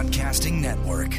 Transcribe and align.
Broadcasting 0.00 0.62
Network. 0.62 1.10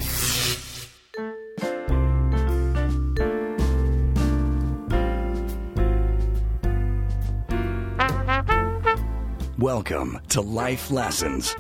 Welcome 9.60 10.20
to 10.30 10.42
Life 10.42 10.90
Lessons 10.90 11.56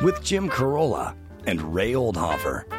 with 0.00 0.22
Jim 0.24 0.48
Carolla 0.48 1.14
and 1.46 1.74
Ray 1.74 1.92
Oldhofer. 1.92 2.77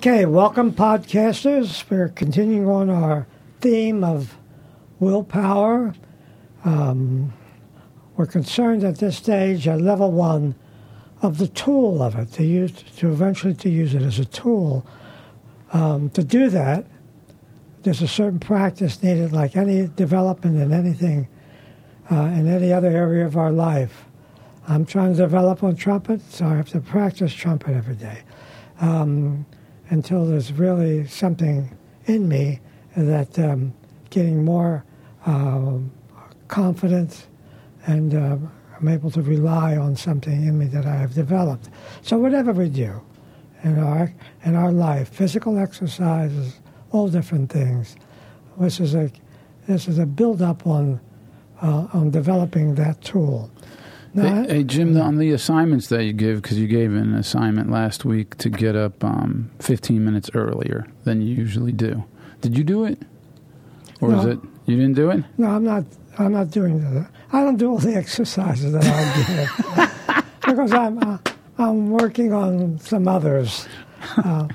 Okay, 0.00 0.24
welcome, 0.24 0.72
podcasters. 0.72 1.84
We're 1.90 2.08
continuing 2.08 2.66
on 2.66 2.88
our 2.88 3.26
theme 3.60 4.02
of 4.02 4.34
willpower. 4.98 5.94
Um, 6.64 7.34
we're 8.16 8.24
concerned 8.24 8.82
at 8.82 8.96
this 8.96 9.18
stage 9.18 9.68
at 9.68 9.78
level 9.78 10.10
one 10.10 10.54
of 11.20 11.36
the 11.36 11.48
tool 11.48 12.02
of 12.02 12.16
it 12.16 12.32
to 12.32 12.44
use 12.44 12.72
to 12.96 13.12
eventually 13.12 13.52
to 13.56 13.68
use 13.68 13.92
it 13.92 14.00
as 14.00 14.18
a 14.18 14.24
tool. 14.24 14.86
Um, 15.74 16.08
to 16.12 16.24
do 16.24 16.48
that, 16.48 16.86
there's 17.82 18.00
a 18.00 18.08
certain 18.08 18.40
practice 18.40 19.02
needed, 19.02 19.34
like 19.34 19.54
any 19.54 19.86
development 19.86 20.56
in 20.56 20.72
anything, 20.72 21.28
uh, 22.10 22.22
in 22.22 22.48
any 22.48 22.72
other 22.72 22.88
area 22.88 23.26
of 23.26 23.36
our 23.36 23.52
life. 23.52 24.06
I'm 24.66 24.86
trying 24.86 25.12
to 25.12 25.18
develop 25.18 25.62
on 25.62 25.76
trumpet, 25.76 26.22
so 26.22 26.46
I 26.46 26.56
have 26.56 26.70
to 26.70 26.80
practice 26.80 27.34
trumpet 27.34 27.76
every 27.76 27.96
day. 27.96 28.22
Um, 28.80 29.44
until 29.90 30.24
there's 30.24 30.52
really 30.52 31.06
something 31.06 31.76
in 32.06 32.28
me 32.28 32.60
that 32.96 33.38
um, 33.38 33.72
getting 34.08 34.44
more 34.44 34.84
uh, 35.26 35.78
confident 36.48 37.26
and 37.86 38.14
uh, 38.14 38.36
I'm 38.78 38.88
able 38.88 39.10
to 39.10 39.22
rely 39.22 39.76
on 39.76 39.94
something 39.96 40.46
in 40.46 40.58
me 40.58 40.66
that 40.66 40.86
I 40.86 40.96
have 40.96 41.14
developed. 41.14 41.68
So 42.02 42.18
whatever 42.18 42.52
we 42.52 42.68
do 42.68 43.00
in 43.62 43.78
our 43.78 44.12
in 44.44 44.54
our 44.56 44.72
life, 44.72 45.08
physical 45.08 45.58
exercises, 45.58 46.60
all 46.92 47.08
different 47.08 47.50
things. 47.50 47.96
This 48.58 48.80
is 48.80 48.94
a 48.94 49.10
this 49.66 49.86
is 49.86 49.98
a 49.98 50.06
build 50.06 50.40
up 50.40 50.66
on 50.66 51.00
uh, 51.60 51.88
on 51.92 52.10
developing 52.10 52.74
that 52.76 53.00
tool. 53.02 53.50
Now, 54.12 54.42
hey, 54.42 54.54
hey, 54.56 54.64
Jim, 54.64 55.00
on 55.00 55.18
the 55.18 55.30
assignments 55.30 55.88
that 55.88 56.04
you 56.04 56.12
give, 56.12 56.42
because 56.42 56.58
you 56.58 56.66
gave 56.66 56.92
an 56.92 57.14
assignment 57.14 57.70
last 57.70 58.04
week 58.04 58.36
to 58.38 58.50
get 58.50 58.74
up 58.74 59.04
um, 59.04 59.50
15 59.60 60.04
minutes 60.04 60.30
earlier 60.34 60.86
than 61.04 61.22
you 61.22 61.34
usually 61.34 61.70
do. 61.72 62.04
Did 62.40 62.58
you 62.58 62.64
do 62.64 62.84
it, 62.84 62.98
or 64.00 64.10
no, 64.10 64.20
is 64.20 64.26
it 64.26 64.38
you 64.66 64.76
didn't 64.76 64.94
do 64.94 65.10
it? 65.10 65.22
No, 65.38 65.48
I'm 65.48 65.64
not. 65.64 65.84
I'm 66.18 66.32
not 66.32 66.50
doing 66.50 66.80
that. 66.80 67.08
I 67.32 67.44
don't 67.44 67.56
do 67.56 67.70
all 67.70 67.78
the 67.78 67.94
exercises 67.94 68.72
that 68.72 68.84
I 68.84 70.16
give 70.16 70.24
because 70.46 70.72
I'm 70.72 70.98
uh, 70.98 71.18
I'm 71.58 71.90
working 71.90 72.32
on 72.32 72.78
some 72.80 73.06
others. 73.06 73.68
Uh, 74.16 74.48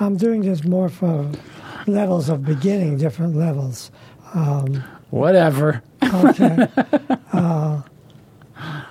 I'm 0.00 0.16
doing 0.16 0.42
this 0.42 0.64
more 0.64 0.88
for 0.88 1.30
levels 1.86 2.28
of 2.28 2.44
beginning, 2.44 2.98
different 2.98 3.36
levels. 3.36 3.90
Um, 4.34 4.82
Whatever. 5.10 5.82
Okay. 6.02 6.66
Uh, 7.30 7.82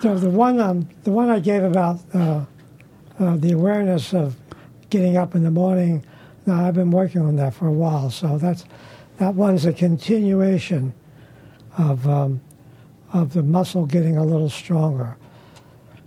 so 0.02 0.16
the 0.18 0.30
one 0.30 0.59
um, 0.59 0.88
the 1.03 1.12
one 1.12 1.30
I 1.30 1.40
gave 1.40 1.63
about 1.63 2.00
uh, 2.13 2.46
uh, 3.19 3.38
the 3.38 3.52
awareness 3.52 4.13
of 4.13 4.35
getting 4.90 5.18
up 5.18 5.35
in 5.35 5.44
the 5.44 5.52
morning. 5.52 6.06
Now 6.46 6.66
I've 6.66 6.75
been 6.75 6.91
working 6.91 7.22
on 7.22 7.35
that 7.38 7.53
for 7.53 7.68
a 7.68 7.74
while, 7.74 8.09
so 8.09 8.38
that's 8.38 8.66
that 9.18 9.34
one's 9.34 9.66
a 9.66 9.74
continuation 9.74 10.94
of 11.78 12.08
um, 12.08 12.41
of 13.12 13.34
the 13.34 13.44
muscle 13.44 13.85
getting 13.85 14.18
a 14.18 14.24
little 14.24 14.50
stronger. 14.50 15.18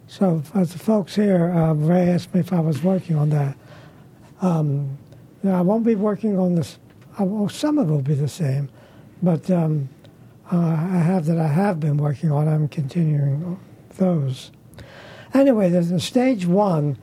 So 0.06 0.42
as 0.54 0.72
the 0.72 0.78
folks 0.78 1.14
here, 1.14 1.50
uh, 1.50 1.72
Ray 1.74 2.08
asked 2.10 2.34
me 2.34 2.40
if 2.40 2.52
I 2.52 2.60
was 2.60 2.82
working 2.82 3.16
on 3.16 3.30
that. 3.30 3.56
Um, 4.40 4.98
now 5.42 5.58
I 5.58 5.60
won't 5.60 5.84
be 5.84 5.94
working 5.94 6.38
on 6.38 6.54
this. 6.54 6.78
Well, 7.18 7.48
some 7.48 7.78
of 7.78 7.88
it 7.88 7.92
will 7.92 8.02
be 8.02 8.14
the 8.14 8.28
same, 8.28 8.70
but 9.22 9.50
um, 9.50 9.88
uh, 10.50 10.58
I 10.58 10.98
have 10.98 11.26
that 11.26 11.38
I 11.38 11.48
have 11.48 11.80
been 11.80 11.96
working 11.96 12.32
on. 12.32 12.48
I'm 12.48 12.68
continuing 12.68 13.58
those. 14.00 14.50
Anyway, 15.32 15.70
there's 15.70 15.92
a 15.92 16.00
stage 16.00 16.44
one 16.44 16.98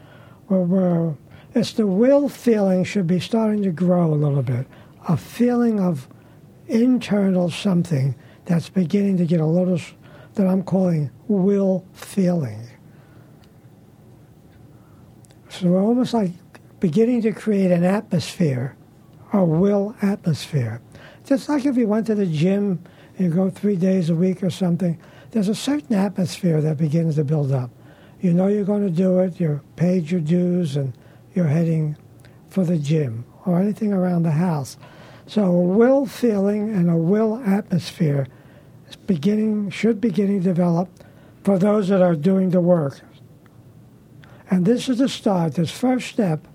where 0.47 0.59
we're, 0.59 1.15
it's 1.55 1.71
the 1.71 1.87
will 1.87 2.27
feeling 2.27 2.83
should 2.83 3.07
be 3.07 3.21
starting 3.21 3.63
to 3.63 3.71
grow 3.71 4.13
a 4.13 4.15
little 4.15 4.43
bit. 4.43 4.67
A 5.07 5.15
feeling 5.15 5.79
of 5.79 6.09
internal 6.67 7.49
something 7.49 8.15
that's 8.43 8.67
beginning 8.67 9.15
to 9.17 9.25
get 9.25 9.39
a 9.39 9.45
little, 9.45 9.79
that 10.33 10.45
I'm 10.45 10.63
calling 10.63 11.09
will 11.29 11.85
feeling. 11.93 12.67
So 15.49 15.67
we're 15.67 15.81
almost 15.81 16.13
like 16.13 16.31
beginning 16.81 17.21
to 17.21 17.31
create 17.31 17.71
an 17.71 17.85
atmosphere, 17.85 18.75
a 19.31 19.43
will 19.43 19.95
atmosphere. 20.01 20.81
Just 21.25 21.47
like 21.47 21.65
if 21.65 21.77
you 21.77 21.87
went 21.87 22.07
to 22.07 22.15
the 22.15 22.25
gym 22.25 22.83
and 23.17 23.27
you 23.27 23.33
go 23.33 23.49
three 23.49 23.75
days 23.75 24.09
a 24.09 24.15
week 24.15 24.43
or 24.43 24.49
something, 24.49 24.99
there's 25.37 25.49
a 25.49 25.53
certain 25.53 25.95
atmosphere 25.95 26.61
that 26.61 26.79
begins 26.79 27.13
to 27.13 27.23
build 27.23 27.51
up. 27.51 27.69
You 28.21 28.33
know 28.33 28.47
you're 28.47 28.65
going 28.65 28.83
to 28.83 28.89
do 28.89 29.19
it, 29.19 29.39
you're 29.39 29.61
paid 29.75 30.09
your 30.09 30.19
dues, 30.19 30.75
and 30.75 30.93
you're 31.35 31.45
heading 31.45 31.95
for 32.49 32.63
the 32.63 32.79
gym 32.79 33.23
or 33.45 33.59
anything 33.59 33.93
around 33.93 34.23
the 34.23 34.31
house. 34.31 34.77
So 35.27 35.43
a 35.43 35.61
will 35.61 36.07
feeling 36.07 36.73
and 36.73 36.89
a 36.89 36.97
will 36.97 37.37
atmosphere 37.45 38.25
is 38.89 38.95
beginning 38.95 39.69
should 39.69 40.01
beginning 40.01 40.41
to 40.41 40.45
develop 40.45 40.89
for 41.43 41.59
those 41.59 41.89
that 41.89 42.01
are 42.01 42.15
doing 42.15 42.49
the 42.49 42.59
work. 42.59 43.01
And 44.49 44.65
this 44.65 44.89
is 44.89 44.97
the 44.97 45.07
start. 45.07 45.53
This 45.53 45.69
first 45.69 46.07
step 46.07 46.47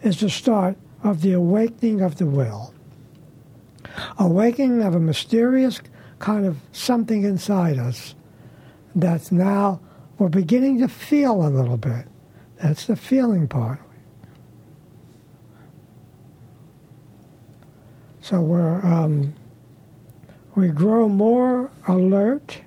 is 0.00 0.18
the 0.18 0.30
start 0.30 0.78
of 1.04 1.20
the 1.20 1.32
awakening 1.32 2.00
of 2.00 2.16
the 2.16 2.24
will. 2.24 2.72
awakening 4.18 4.82
of 4.82 4.94
a 4.94 5.00
mysterious 5.00 5.82
kind 6.18 6.46
of 6.46 6.56
something 6.72 7.24
inside 7.24 7.78
us 7.78 8.14
that's 8.94 9.30
now 9.30 9.80
we're 10.18 10.28
beginning 10.28 10.80
to 10.80 10.88
feel 10.88 11.46
a 11.46 11.48
little 11.48 11.76
bit. 11.76 12.06
That's 12.60 12.86
the 12.86 12.96
feeling 12.96 13.46
part. 13.46 13.80
So 18.20 18.40
we're 18.40 18.84
um, 18.84 19.34
we 20.54 20.68
grow 20.68 21.08
more 21.08 21.70
alert. 21.86 22.60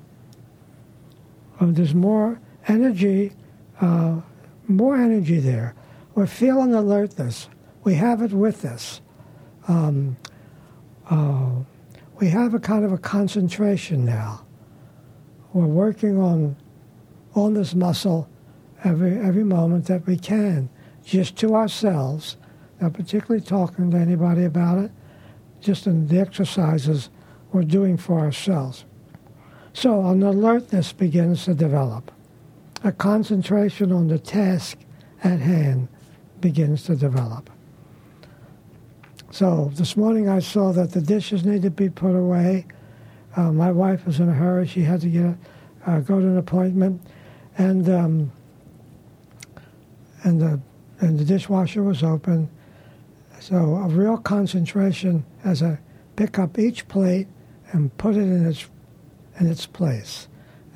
Uh, 1.60 1.68
there's 1.70 1.94
more 1.94 2.40
energy, 2.68 3.34
uh, 3.82 4.22
more 4.68 4.96
energy 4.96 5.40
there. 5.40 5.76
We're 6.16 6.26
feeling 6.26 6.74
alertness. 6.74 7.50
We 7.84 7.96
have 7.96 8.22
it 8.22 8.32
with 8.32 8.64
us. 8.64 9.02
Um, 9.68 10.18
uh, 11.10 11.50
we 12.22 12.30
have 12.30 12.54
a 12.54 12.60
kind 12.60 12.86
of 12.86 12.94
a 12.94 13.00
concentration 13.00 14.06
now. 14.06 14.46
We're 15.54 15.66
working 15.66 16.20
on 16.20 16.56
on 17.34 17.56
this 17.56 17.74
muscle 17.74 18.30
every 18.84 19.18
every 19.18 19.44
moment 19.44 19.86
that 19.86 20.06
we 20.06 20.18
can, 20.18 20.70
just 21.04 21.36
to 21.38 21.56
ourselves, 21.56 22.38
not 22.80 22.94
particularly 22.94 23.44
talking 23.44 23.90
to 23.90 23.98
anybody 23.98 24.46
about 24.46 24.78
it, 24.78 24.92
just 25.62 25.88
in 25.88 26.08
the 26.08 26.20
exercises 26.20 27.10
we're 27.52 27.64
doing 27.64 27.98
for 27.98 28.20
ourselves. 28.20 28.86
So 29.74 30.06
an 30.06 30.22
alertness 30.22 30.94
begins 30.94 31.46
to 31.46 31.56
develop. 31.56 32.12
A 32.84 32.92
concentration 32.92 33.92
on 33.92 34.10
the 34.10 34.20
task 34.20 34.78
at 35.24 35.40
hand 35.40 35.88
begins 36.40 36.84
to 36.84 36.96
develop. 36.96 37.50
So 39.32 39.72
this 39.76 39.96
morning 39.96 40.28
I 40.28 40.40
saw 40.40 40.74
that 40.74 40.92
the 40.92 41.00
dishes 41.00 41.46
need 41.46 41.62
to 41.62 41.70
be 41.70 41.90
put 41.90 42.16
away. 42.16 42.66
Uh, 43.38 43.54
my 43.54 43.72
wife 43.72 44.06
was 44.06 44.20
in 44.20 44.28
a 44.28 44.34
hurry; 44.34 44.68
she 44.68 44.82
had 44.82 45.00
to 45.02 45.08
get 45.08 45.36
uh, 45.88 46.00
go 46.02 46.20
to 46.20 46.28
an 46.28 46.38
appointment, 46.38 47.02
and 47.58 47.88
um, 47.90 48.32
and 50.24 50.42
the 50.42 50.60
and 51.00 51.18
the 51.18 51.24
dishwasher 51.24 51.82
was 51.82 52.04
open. 52.04 52.50
So 53.40 53.56
a 53.56 53.88
real 53.88 54.18
concentration 54.18 55.26
as 55.46 55.64
I 55.64 55.80
pick 56.18 56.38
up 56.38 56.60
each 56.60 56.86
plate 56.90 57.28
and 57.72 57.96
put 57.98 58.16
it 58.18 58.24
in 58.24 58.46
its 58.46 58.68
in 59.40 59.48
its 59.48 59.66
place 59.66 60.28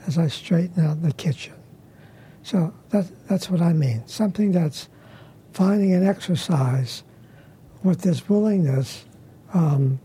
as 0.07 0.17
I 0.17 0.27
straighten 0.27 0.85
out 0.85 1.01
the 1.01 1.11
kitchen. 1.11 1.55
So 2.43 2.73
that 2.91 3.05
that's 3.27 3.49
what 3.49 3.61
I 3.61 3.73
mean. 3.73 4.07
Something 4.07 4.53
that's 4.53 4.87
finding 5.51 5.93
an 5.93 6.07
exercise 6.07 7.03
with 7.85 8.01
this 8.01 8.27
willingness 8.27 9.05
um, 9.53 9.99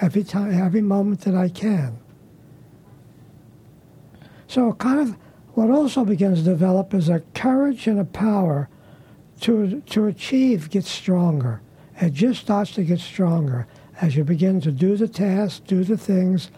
every 0.00 0.22
time, 0.22 0.52
every 0.52 0.82
moment 0.82 1.22
that 1.22 1.34
I 1.34 1.48
can. 1.48 1.98
So, 4.46 4.74
kind 4.74 5.00
of 5.00 5.16
what 5.54 5.70
also 5.70 6.04
begins 6.04 6.40
to 6.40 6.44
develop 6.44 6.92
is 6.92 7.08
a 7.08 7.20
courage 7.34 7.86
and 7.86 7.98
a 7.98 8.04
power 8.04 8.68
to 9.40 9.80
to 9.80 10.06
achieve 10.06 10.70
gets 10.70 10.90
stronger. 10.90 11.62
It 12.00 12.12
just 12.12 12.40
starts 12.40 12.72
to 12.72 12.84
get 12.84 13.00
stronger 13.00 13.66
as 14.00 14.14
you 14.14 14.24
begin 14.24 14.60
to 14.60 14.72
do 14.72 14.96
the 14.96 15.08
tasks, 15.08 15.60
do 15.60 15.84
the 15.84 15.96
things. 15.96 16.50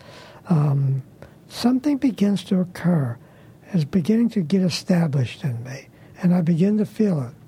Um, 0.48 1.02
something 1.48 1.98
begins 1.98 2.42
to 2.44 2.60
occur. 2.60 3.16
It's 3.72 3.84
beginning 3.84 4.30
to 4.30 4.40
get 4.40 4.62
established 4.62 5.44
in 5.44 5.62
me, 5.64 5.88
and 6.22 6.34
I 6.34 6.40
begin 6.40 6.78
to 6.78 6.86
feel 6.86 7.22
it. 7.22 7.43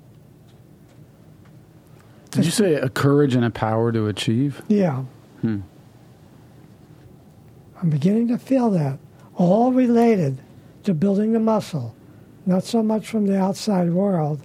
Did 2.31 2.45
you 2.45 2.51
say 2.51 2.75
a 2.75 2.89
courage 2.89 3.35
and 3.35 3.45
a 3.45 3.49
power 3.49 3.91
to 3.91 4.07
achieve? 4.07 4.61
Yeah. 4.67 5.03
Hmm. 5.41 5.61
I'm 7.81 7.89
beginning 7.89 8.27
to 8.29 8.37
feel 8.37 8.69
that. 8.71 8.99
All 9.35 9.71
related 9.71 10.39
to 10.83 10.93
building 10.93 11.33
the 11.33 11.39
muscle. 11.39 11.95
Not 12.45 12.63
so 12.63 12.81
much 12.81 13.07
from 13.07 13.27
the 13.27 13.39
outside 13.39 13.91
world, 13.91 14.41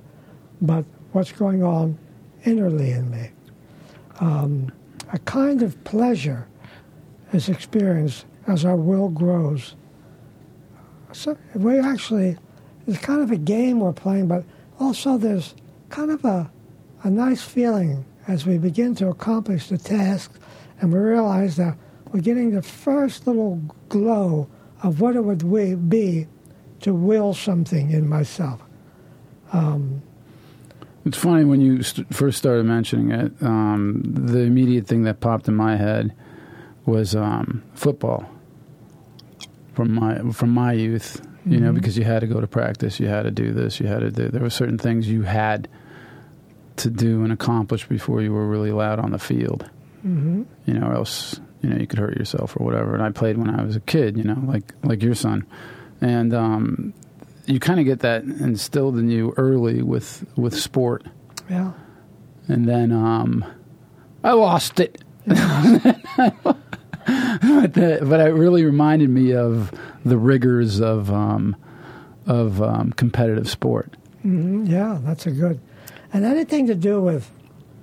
but 0.60 0.84
what's 1.12 1.32
going 1.32 1.62
on 1.62 1.98
innerly 2.44 2.96
in 2.96 3.10
me. 3.10 3.30
Um, 4.20 4.72
a 5.12 5.18
kind 5.20 5.62
of 5.62 5.82
pleasure 5.84 6.46
is 7.32 7.48
experienced 7.48 8.26
as 8.46 8.64
our 8.64 8.76
will 8.76 9.08
grows. 9.08 9.76
So 11.12 11.36
we 11.54 11.78
actually, 11.78 12.36
it's 12.86 12.98
kind 12.98 13.22
of 13.22 13.30
a 13.30 13.36
game 13.36 13.80
we're 13.80 13.92
playing, 13.92 14.28
but 14.28 14.44
also 14.80 15.16
there's 15.16 15.54
kind 15.90 16.10
of 16.10 16.24
a 16.24 16.50
a 17.02 17.10
nice 17.10 17.42
feeling 17.42 18.04
as 18.28 18.46
we 18.46 18.58
begin 18.58 18.94
to 18.96 19.08
accomplish 19.08 19.68
the 19.68 19.78
task 19.78 20.32
and 20.80 20.92
we 20.92 20.98
realize 20.98 21.56
that 21.56 21.76
we're 22.12 22.20
getting 22.20 22.52
the 22.52 22.62
first 22.62 23.26
little 23.26 23.56
glow 23.88 24.48
of 24.82 25.00
what 25.00 25.16
it 25.16 25.24
would 25.24 25.88
be 25.88 26.26
to 26.80 26.94
will 26.94 27.32
something 27.32 27.90
in 27.90 28.08
myself. 28.08 28.60
Um, 29.52 30.02
it's 31.04 31.18
funny 31.18 31.44
when 31.44 31.60
you 31.60 31.82
st- 31.82 32.12
first 32.14 32.38
started 32.38 32.64
mentioning 32.64 33.10
it. 33.10 33.32
Um, 33.42 34.02
the 34.04 34.40
immediate 34.40 34.86
thing 34.86 35.02
that 35.04 35.20
popped 35.20 35.48
in 35.48 35.54
my 35.54 35.76
head 35.76 36.14
was 36.86 37.14
um, 37.16 37.62
football 37.74 38.28
from 39.74 39.94
my 39.94 40.18
from 40.32 40.50
my 40.50 40.72
youth. 40.72 41.20
You 41.44 41.56
mm-hmm. 41.56 41.64
know, 41.64 41.72
because 41.72 41.98
you 41.98 42.04
had 42.04 42.20
to 42.20 42.28
go 42.28 42.40
to 42.40 42.46
practice, 42.46 43.00
you 43.00 43.08
had 43.08 43.22
to 43.22 43.32
do 43.32 43.52
this, 43.52 43.80
you 43.80 43.86
had 43.86 44.00
to 44.00 44.10
do. 44.10 44.28
There 44.28 44.42
were 44.42 44.50
certain 44.50 44.78
things 44.78 45.08
you 45.08 45.22
had 45.22 45.68
to 46.82 46.90
do 46.90 47.24
and 47.24 47.32
accomplish 47.32 47.86
before 47.86 48.22
you 48.22 48.32
were 48.32 48.46
really 48.46 48.70
allowed 48.70 48.98
on 48.98 49.10
the 49.10 49.18
field. 49.18 49.68
Mm-hmm. 50.06 50.42
You 50.66 50.74
know, 50.74 50.88
or 50.88 50.94
else 50.94 51.40
you 51.62 51.70
know 51.70 51.76
you 51.76 51.86
could 51.86 51.98
hurt 51.98 52.16
yourself 52.16 52.56
or 52.56 52.64
whatever. 52.64 52.94
And 52.94 53.02
I 53.02 53.10
played 53.10 53.38
when 53.38 53.50
I 53.50 53.62
was 53.62 53.76
a 53.76 53.80
kid. 53.80 54.16
You 54.16 54.24
know, 54.24 54.42
like 54.44 54.72
like 54.82 55.02
your 55.02 55.14
son, 55.14 55.46
and 56.00 56.34
um, 56.34 56.94
you 57.46 57.60
kind 57.60 57.80
of 57.80 57.86
get 57.86 58.00
that 58.00 58.24
instilled 58.24 58.98
in 58.98 59.08
you 59.08 59.32
early 59.36 59.82
with 59.82 60.26
with 60.36 60.58
sport. 60.58 61.04
Yeah. 61.48 61.72
And 62.48 62.68
then 62.68 62.92
um, 62.92 63.44
I 64.24 64.32
lost 64.32 64.80
it. 64.80 65.00
but, 65.26 65.36
the, 67.06 68.00
but 68.02 68.20
it 68.20 68.34
really 68.34 68.64
reminded 68.64 69.08
me 69.08 69.32
of 69.32 69.72
the 70.04 70.18
rigors 70.18 70.80
of 70.80 71.12
um, 71.12 71.54
of 72.26 72.60
um, 72.60 72.92
competitive 72.92 73.48
sport. 73.48 73.96
Mm-hmm. 74.24 74.66
Yeah, 74.66 74.98
that's 75.02 75.26
a 75.26 75.30
good 75.30 75.60
and 76.12 76.24
anything 76.24 76.66
to 76.66 76.74
do 76.74 77.00
with 77.00 77.30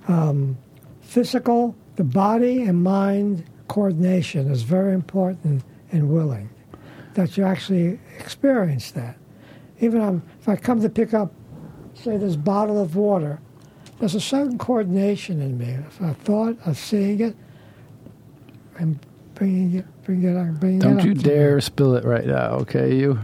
um, 0.08 0.56
physical, 1.02 1.74
the 1.96 2.04
body 2.04 2.62
and 2.62 2.82
mind 2.82 3.44
coordination 3.68 4.50
is 4.50 4.62
very 4.62 4.94
important 4.94 5.62
in 5.90 6.08
willing. 6.12 6.50
That 7.14 7.36
you 7.36 7.44
actually 7.44 7.98
experience 8.18 8.92
that. 8.92 9.16
Even 9.80 10.00
um, 10.00 10.22
if 10.40 10.48
I 10.48 10.56
come 10.56 10.80
to 10.82 10.88
pick 10.88 11.14
up, 11.14 11.32
say, 11.94 12.16
this 12.16 12.36
bottle 12.36 12.80
of 12.80 12.96
water, 12.96 13.40
there's 13.98 14.14
a 14.14 14.20
certain 14.20 14.58
coordination 14.58 15.40
in 15.42 15.58
me. 15.58 15.66
If 15.66 16.00
I 16.00 16.12
thought 16.12 16.56
of 16.64 16.78
seeing 16.78 17.20
it 17.20 17.36
and 18.78 18.98
bringing 19.34 19.74
it, 19.76 19.86
bringing 20.04 20.36
it, 20.36 20.60
bringing 20.60 20.78
Don't 20.78 20.92
it 20.92 20.96
Don't 20.96 21.06
you 21.06 21.14
dare 21.14 21.56
me. 21.56 21.60
spill 21.60 21.96
it 21.96 22.04
right 22.04 22.26
now, 22.26 22.50
okay? 22.60 22.94
You. 22.94 23.18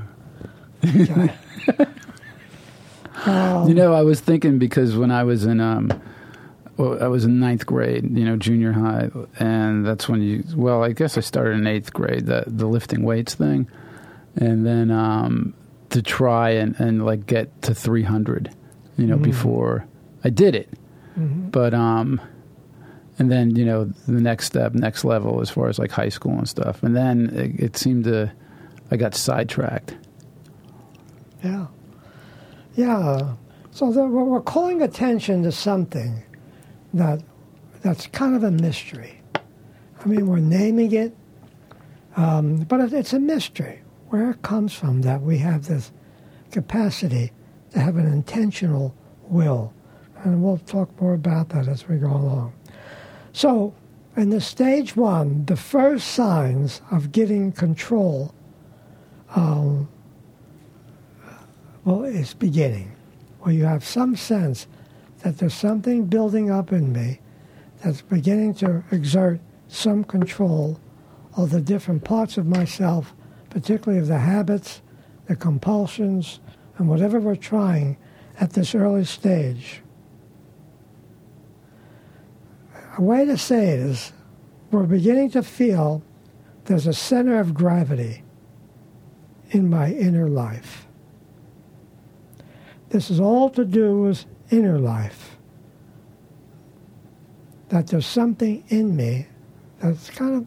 You 3.27 3.75
know, 3.75 3.93
I 3.93 4.03
was 4.03 4.21
thinking 4.21 4.59
because 4.59 4.97
when 4.97 5.11
I 5.11 5.25
was 5.25 5.45
in, 5.45 5.61
um, 5.61 5.93
well, 6.77 7.03
I 7.03 7.09
was 7.09 7.25
in 7.25 7.41
ninth 7.41 7.67
grade, 7.67 8.17
you 8.17 8.25
know, 8.25 8.37
junior 8.37 8.73
high, 8.73 9.11
and 9.39 9.85
that's 9.85 10.09
when 10.09 10.23
you. 10.23 10.45
Well, 10.55 10.85
I 10.85 10.93
guess 10.93 11.19
I 11.19 11.21
started 11.21 11.59
in 11.59 11.67
eighth 11.67 11.93
grade, 11.93 12.27
the 12.27 12.45
the 12.47 12.67
lifting 12.67 13.03
weights 13.03 13.35
thing, 13.35 13.69
and 14.37 14.65
then 14.65 14.91
um, 14.91 15.55
to 15.91 16.03
try 16.03 16.51
and 16.51 16.79
and 16.79 17.05
like 17.05 17.27
get 17.27 17.63
to 17.63 17.75
three 17.75 18.03
hundred, 18.03 18.55
you 18.97 19.07
know, 19.07 19.15
mm-hmm. 19.15 19.25
before 19.25 19.87
I 20.23 20.31
did 20.31 20.55
it, 20.55 20.71
mm-hmm. 21.19 21.49
but 21.49 21.75
um, 21.75 22.21
and 23.19 23.31
then 23.31 23.57
you 23.57 23.65
know 23.65 23.85
the 24.07 24.21
next 24.21 24.47
step, 24.47 24.75
next 24.75 25.05
level 25.05 25.41
as 25.41 25.51
far 25.51 25.69
as 25.69 25.79
like 25.79 25.91
high 25.91 26.11
school 26.11 26.33
and 26.33 26.49
stuff, 26.49 26.83
and 26.83 26.95
then 26.95 27.31
it, 27.33 27.65
it 27.65 27.77
seemed 27.77 28.05
to, 28.05 28.31
I 28.91 28.97
got 28.97 29.15
sidetracked. 29.15 29.97
Yeah. 31.43 31.67
Yeah. 32.77 33.35
So 33.71 33.91
the, 33.91 34.07
we're 34.07 34.41
calling 34.41 34.83
attention 34.83 35.43
to 35.43 35.53
something 35.53 36.23
that 36.95 37.23
that's 37.83 38.07
kind 38.07 38.37
of 38.37 38.45
a 38.45 38.51
mystery. 38.51 39.21
I 39.35 40.09
mean, 40.09 40.27
we're 40.27 40.39
naming 40.39 40.93
it, 40.93 41.17
um, 42.17 42.59
but 42.59 42.93
it's 42.93 43.13
a 43.13 43.19
mystery. 43.19 43.81
Where 44.11 44.31
it 44.31 44.43
comes 44.43 44.73
from 44.73 45.03
that 45.03 45.23
we 45.23 45.39
have 45.39 45.67
this 45.67 45.91
capacity 46.53 47.33
to 47.73 47.81
have 47.81 47.97
an 47.97 48.07
intentional 48.07 48.95
will. 49.29 49.73
And 50.23 50.43
we'll 50.43 50.59
talk 50.59 51.01
more 51.01 51.15
about 51.15 51.49
that 51.51 51.67
as 51.69 51.89
we 51.89 51.97
go 51.97 52.09
along. 52.09 52.53
So, 53.33 53.75
in 54.17 54.31
the 54.31 54.41
stage 54.41 54.97
one, 54.97 55.45
the 55.45 55.57
first 55.57 56.09
signs 56.09 56.81
of 56.91 57.13
getting 57.13 57.53
control 57.53 58.35
um, 59.35 59.89
well, 61.87 62.03
it's 62.03 62.35
beginning, 62.35 62.91
Well, 63.39 63.55
you 63.55 63.65
have 63.65 63.85
some 63.85 64.17
sense 64.17 64.67
that 65.23 65.39
there's 65.39 65.55
something 65.55 66.07
building 66.07 66.51
up 66.51 66.73
in 66.73 66.93
me 66.93 67.21
that's 67.81 68.03
beginning 68.03 68.55
to 68.55 68.83
exert 68.91 69.39
some 69.69 70.03
control 70.03 70.81
of 71.37 71.51
the 71.51 71.61
different 71.61 72.03
parts 72.03 72.39
of 72.39 72.47
myself, 72.47 73.15
particularly 73.51 74.01
of 74.01 74.09
the 74.09 74.19
habits, 74.19 74.83
the 75.29 75.37
compulsions, 75.37 76.41
and 76.77 76.89
whatever 76.89 77.21
we're 77.21 77.37
trying 77.37 77.97
at 78.41 78.55
this 78.55 78.75
early 78.75 79.05
stage. 79.05 79.81
A 82.99 83.03
way 83.03 83.25
to 83.25 83.39
say 83.39 83.69
it 83.69 83.79
is 83.79 84.13
we're 84.73 84.87
beginning 84.87 85.31
to 85.31 85.43
feel 85.45 86.03
there's 86.65 86.89
a 86.89 86.93
center 86.93 87.39
of 87.39 87.55
gravity 87.55 88.25
in 89.51 89.71
my 89.71 89.93
inner 89.93 90.29
life. 90.29 90.86
This 92.97 93.11
is 93.11 93.21
all 93.21 93.51
to 93.51 93.67
do 93.67 94.01
with 94.01 94.25
inner 94.51 94.79
life. 94.79 95.37
That 97.69 97.89
there's 97.89 98.07
something 98.07 98.65
in 98.69 98.97
me 98.97 99.27
that's 99.81 100.09
kind 100.09 100.35
of 100.37 100.47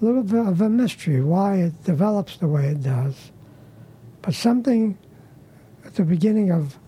a 0.00 0.04
little 0.04 0.22
bit 0.22 0.46
of 0.46 0.60
a 0.60 0.68
mystery 0.68 1.20
why 1.20 1.56
it 1.56 1.82
develops 1.82 2.36
the 2.36 2.46
way 2.46 2.68
it 2.68 2.84
does. 2.84 3.32
But 4.22 4.34
something 4.34 4.96
at 5.84 5.96
the 5.96 6.04
beginning 6.04 6.52
of 6.52 6.78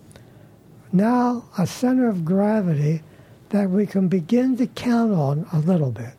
now 0.92 1.46
a 1.58 1.66
center 1.66 2.08
of 2.08 2.24
gravity 2.24 3.02
that 3.48 3.68
we 3.68 3.86
can 3.86 4.06
begin 4.06 4.56
to 4.58 4.68
count 4.68 5.12
on 5.12 5.48
a 5.52 5.58
little 5.58 5.90
bit. 5.90 6.14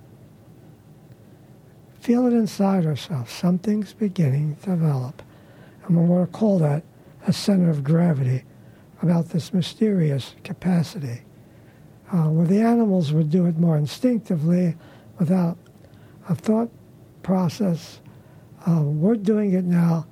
Feel 2.02 2.28
it 2.28 2.34
inside 2.34 2.86
ourselves. 2.86 3.32
Something's 3.32 3.94
beginning 3.94 4.58
to 4.64 4.72
develop. 4.72 5.22
And 5.86 5.96
we 5.98 6.04
want 6.04 6.30
to 6.30 6.38
call 6.38 6.60
that 6.60 6.84
a 7.26 7.32
center 7.32 7.70
of 7.70 7.82
gravity 7.82 8.44
about 9.02 9.30
this 9.30 9.54
mysterious 9.54 10.36
capacity. 10.44 11.22
Uh, 12.12 12.30
where 12.30 12.48
the 12.48 12.62
animals 12.62 13.12
would 13.12 13.30
do 13.30 13.46
it 13.46 13.58
more 13.58 13.78
instinctively 13.78 14.76
without 15.20 15.58
a 16.30 16.36
thought 16.36 16.70
process, 17.22 18.00
uh, 18.66 18.82
we're 18.82 19.16
doing 19.16 19.54
it 19.54 19.66
now 19.66 20.06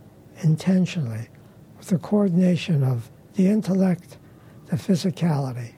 intentionally 0.43 1.29
with 1.77 1.87
the 1.87 1.97
coordination 1.97 2.83
of 2.83 3.09
the 3.35 3.47
intellect, 3.47 4.17
the 4.67 4.75
physicality, 4.75 5.71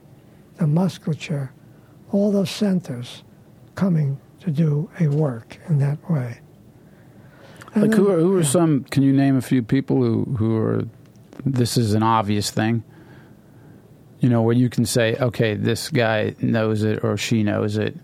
the 0.56 0.66
musculature, 0.66 1.52
all 2.10 2.32
those 2.32 2.50
centers 2.50 3.22
coming 3.74 4.18
to 4.40 4.50
do 4.50 4.90
a 4.98 5.06
work 5.08 5.58
in 5.68 5.78
that 5.78 5.98
way. 6.10 6.40
And 7.74 7.82
like 7.82 7.90
then, 7.92 8.00
who 8.00 8.10
are, 8.10 8.18
who 8.18 8.36
are 8.36 8.40
yeah. 8.40 8.48
some? 8.48 8.84
Can 8.84 9.02
you 9.02 9.12
name 9.12 9.36
a 9.36 9.42
few 9.42 9.62
people 9.62 9.98
who 9.98 10.24
who 10.36 10.56
are? 10.56 10.84
This 11.44 11.76
is 11.76 11.94
an 11.94 12.02
obvious 12.02 12.50
thing. 12.50 12.82
You 14.20 14.28
know, 14.28 14.42
where 14.42 14.54
you 14.54 14.68
can 14.68 14.84
say, 14.84 15.14
okay, 15.16 15.54
this 15.54 15.90
guy 15.90 16.34
knows 16.40 16.82
it 16.82 17.04
or 17.04 17.16
she 17.16 17.42
knows 17.42 17.76
it. 17.76 17.96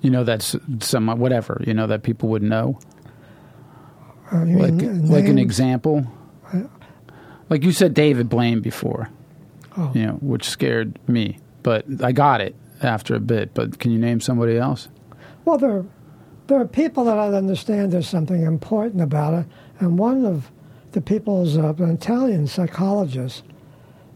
You 0.00 0.10
know, 0.10 0.24
that's 0.24 0.56
some 0.80 1.06
whatever. 1.18 1.62
You 1.66 1.74
know 1.74 1.86
that 1.88 2.02
people 2.02 2.30
would 2.30 2.42
know. 2.42 2.78
Uh, 4.32 4.44
like 4.44 4.80
like 4.80 5.24
an 5.26 5.38
example. 5.38 6.06
Like 7.50 7.64
you 7.64 7.72
said, 7.72 7.94
David 7.94 8.28
Blaine 8.28 8.60
before. 8.60 9.10
Oh. 9.76 9.92
You 9.94 10.06
know, 10.06 10.12
which 10.14 10.44
scared 10.44 10.98
me, 11.08 11.38
but 11.62 11.84
I 12.02 12.12
got 12.12 12.40
it 12.40 12.54
after 12.82 13.14
a 13.14 13.20
bit. 13.20 13.54
But 13.54 13.78
can 13.78 13.90
you 13.92 13.98
name 13.98 14.20
somebody 14.20 14.56
else? 14.56 14.88
Well, 15.44 15.56
there, 15.56 15.84
there 16.48 16.60
are 16.60 16.66
people 16.66 17.04
that 17.04 17.16
I 17.16 17.28
understand 17.28 17.92
there's 17.92 18.08
something 18.08 18.42
important 18.42 19.02
about 19.02 19.34
it, 19.34 19.46
and 19.78 19.98
one 19.98 20.24
of 20.24 20.50
the 20.92 21.00
people 21.00 21.42
is 21.42 21.56
an 21.56 21.90
Italian 21.90 22.46
psychologist, 22.46 23.44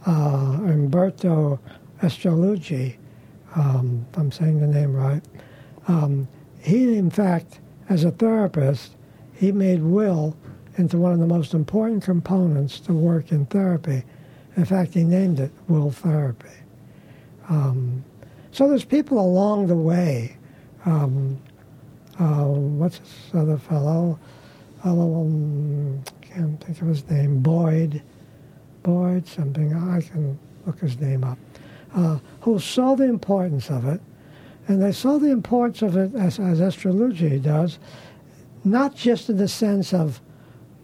uh, 0.06 0.59
Umberto 0.64 1.61
Estrallucci. 2.02 2.97
Um, 3.54 4.06
I'm 4.14 4.32
saying 4.32 4.61
the 4.61 4.66
name 4.66 4.94
right. 4.94 5.23
Um, 5.88 6.28
he, 6.61 6.97
in 6.97 7.11
fact, 7.11 7.61
as 7.88 8.04
a 8.04 8.11
therapist, 8.11 8.97
he 9.35 9.52
made 9.52 9.82
will 9.82 10.37
into 10.76 10.97
one 10.97 11.12
of 11.12 11.18
the 11.18 11.26
most 11.26 11.52
important 11.52 12.02
components 12.02 12.80
to 12.80 12.92
work 12.92 13.30
in 13.32 13.47
therapy. 13.47 14.04
In 14.56 14.64
fact, 14.64 14.94
he 14.94 15.04
named 15.04 15.40
it 15.40 15.50
will 15.68 15.90
therapy. 15.90 16.49
Um, 17.49 18.04
so 18.52 18.68
there's 18.68 18.85
people 18.85 19.18
along 19.18 19.66
the 19.66 19.76
way 19.76 20.37
um, 20.85 21.38
uh, 22.18 22.44
what's 22.44 22.99
this 22.99 23.30
other 23.35 23.56
fellow? 23.56 24.18
Um, 24.85 26.02
can't 26.21 26.62
think 26.62 26.80
of 26.80 26.88
his 26.88 27.09
name. 27.09 27.40
Boyd, 27.40 28.02
Boyd 28.82 29.26
something. 29.26 29.74
I 29.74 30.00
can 30.00 30.38
look 30.66 30.78
his 30.80 30.98
name 31.00 31.24
up. 31.24 31.38
Uh, 31.94 32.18
who 32.40 32.58
saw 32.58 32.94
the 32.94 33.04
importance 33.04 33.70
of 33.70 33.86
it, 33.86 34.00
and 34.68 34.82
they 34.82 34.92
saw 34.92 35.18
the 35.18 35.30
importance 35.30 35.82
of 35.82 35.96
it 35.96 36.14
as, 36.14 36.38
as 36.38 36.60
Estrallucci 36.60 37.42
does, 37.42 37.78
not 38.64 38.94
just 38.94 39.28
in 39.28 39.36
the 39.36 39.48
sense 39.48 39.92
of 39.92 40.20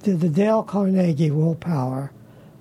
the, 0.01 0.13
the 0.13 0.29
Dale 0.29 0.63
Carnegie 0.63 1.31
willpower 1.31 2.13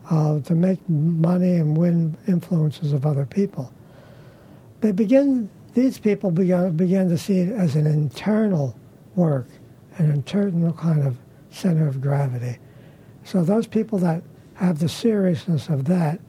uh, 0.10 0.40
to 0.40 0.56
make 0.56 0.80
money 0.88 1.56
and 1.56 1.76
win 1.76 2.16
influences 2.28 2.94
of 2.94 3.06
other 3.06 3.26
people. 3.26 3.74
They 4.80 4.92
begin 4.92 5.50
these 5.78 6.00
people 6.00 6.32
began, 6.32 6.76
began 6.76 7.08
to 7.10 7.20
see 7.20 7.38
it 7.38 7.52
as 7.52 7.76
an 7.76 7.86
internal 7.86 8.76
work, 9.16 9.48
an 9.98 10.10
internal 10.10 10.74
kind 10.74 11.06
of 11.06 11.18
center 11.52 11.88
of 11.88 12.02
gravity. 12.02 12.58
So 13.24 13.44
those 13.44 13.68
people 13.68 14.00
that 14.00 14.24
have 14.58 14.80
the 14.80 14.90
seriousness 14.90 15.70
of 15.70 15.86
that, 15.86 16.20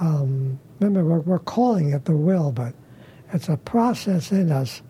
um, 0.00 0.58
remember, 0.80 1.04
we're, 1.04 1.20
we're 1.20 1.38
calling 1.38 1.92
it 1.92 2.04
the 2.04 2.16
will, 2.16 2.52
but 2.52 2.74
it's 3.32 3.48
a 3.48 3.56
process 3.56 4.32
in 4.32 4.50
us 4.50 4.82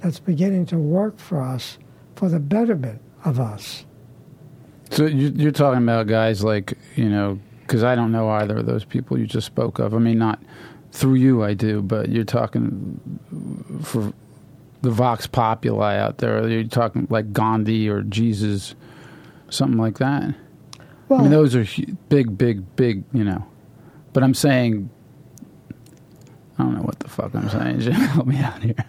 that's 0.00 0.20
beginning 0.20 0.66
to 0.66 0.78
work 0.78 1.18
for 1.18 1.40
us 1.40 1.78
for 2.16 2.28
the 2.28 2.38
betterment 2.38 3.00
of 3.24 3.40
us. 3.40 3.84
So 4.90 5.06
you're 5.06 5.52
talking 5.52 5.82
about 5.82 6.06
guys 6.06 6.42
like, 6.42 6.74
you 6.96 7.08
know, 7.08 7.38
because 7.62 7.84
I 7.84 7.94
don't 7.94 8.12
know 8.12 8.30
either 8.30 8.58
of 8.58 8.66
those 8.66 8.84
people 8.84 9.18
you 9.18 9.26
just 9.26 9.46
spoke 9.46 9.78
of. 9.78 9.94
I 9.94 9.98
mean, 9.98 10.18
not 10.18 10.40
through 10.92 11.14
you, 11.14 11.42
I 11.42 11.54
do, 11.54 11.82
but 11.82 12.08
you're 12.08 12.24
talking 12.24 13.00
for 13.82 14.12
the 14.80 14.90
Vox 14.90 15.26
Populi 15.26 15.98
out 15.98 16.18
there. 16.18 16.46
You're 16.48 16.64
talking 16.64 17.06
like 17.10 17.32
Gandhi 17.32 17.88
or 17.88 18.02
Jesus, 18.02 18.74
something 19.50 19.78
like 19.78 19.98
that. 19.98 20.34
Well, 21.08 21.20
I 21.20 21.22
mean, 21.22 21.32
those 21.32 21.54
are 21.54 21.66
big, 22.08 22.36
big, 22.36 22.76
big, 22.76 23.04
you 23.12 23.24
know. 23.24 23.46
But 24.12 24.22
I'm 24.22 24.34
saying, 24.34 24.90
I 26.58 26.64
don't 26.64 26.74
know 26.74 26.82
what 26.82 26.98
the 26.98 27.08
fuck 27.08 27.34
I'm 27.34 27.48
saying. 27.48 27.80
Jim, 27.80 27.92
help 27.94 28.26
me 28.26 28.38
out 28.38 28.62
here. 28.62 28.74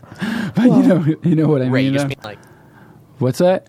But 0.55 0.65
well, 0.65 0.81
you 0.81 0.87
know, 0.87 1.15
you 1.23 1.35
know 1.35 1.47
what 1.47 1.61
I 1.61 1.69
mean. 1.69 1.93
mean 1.93 2.15
like, 2.23 2.39
What's 3.19 3.37
that? 3.37 3.67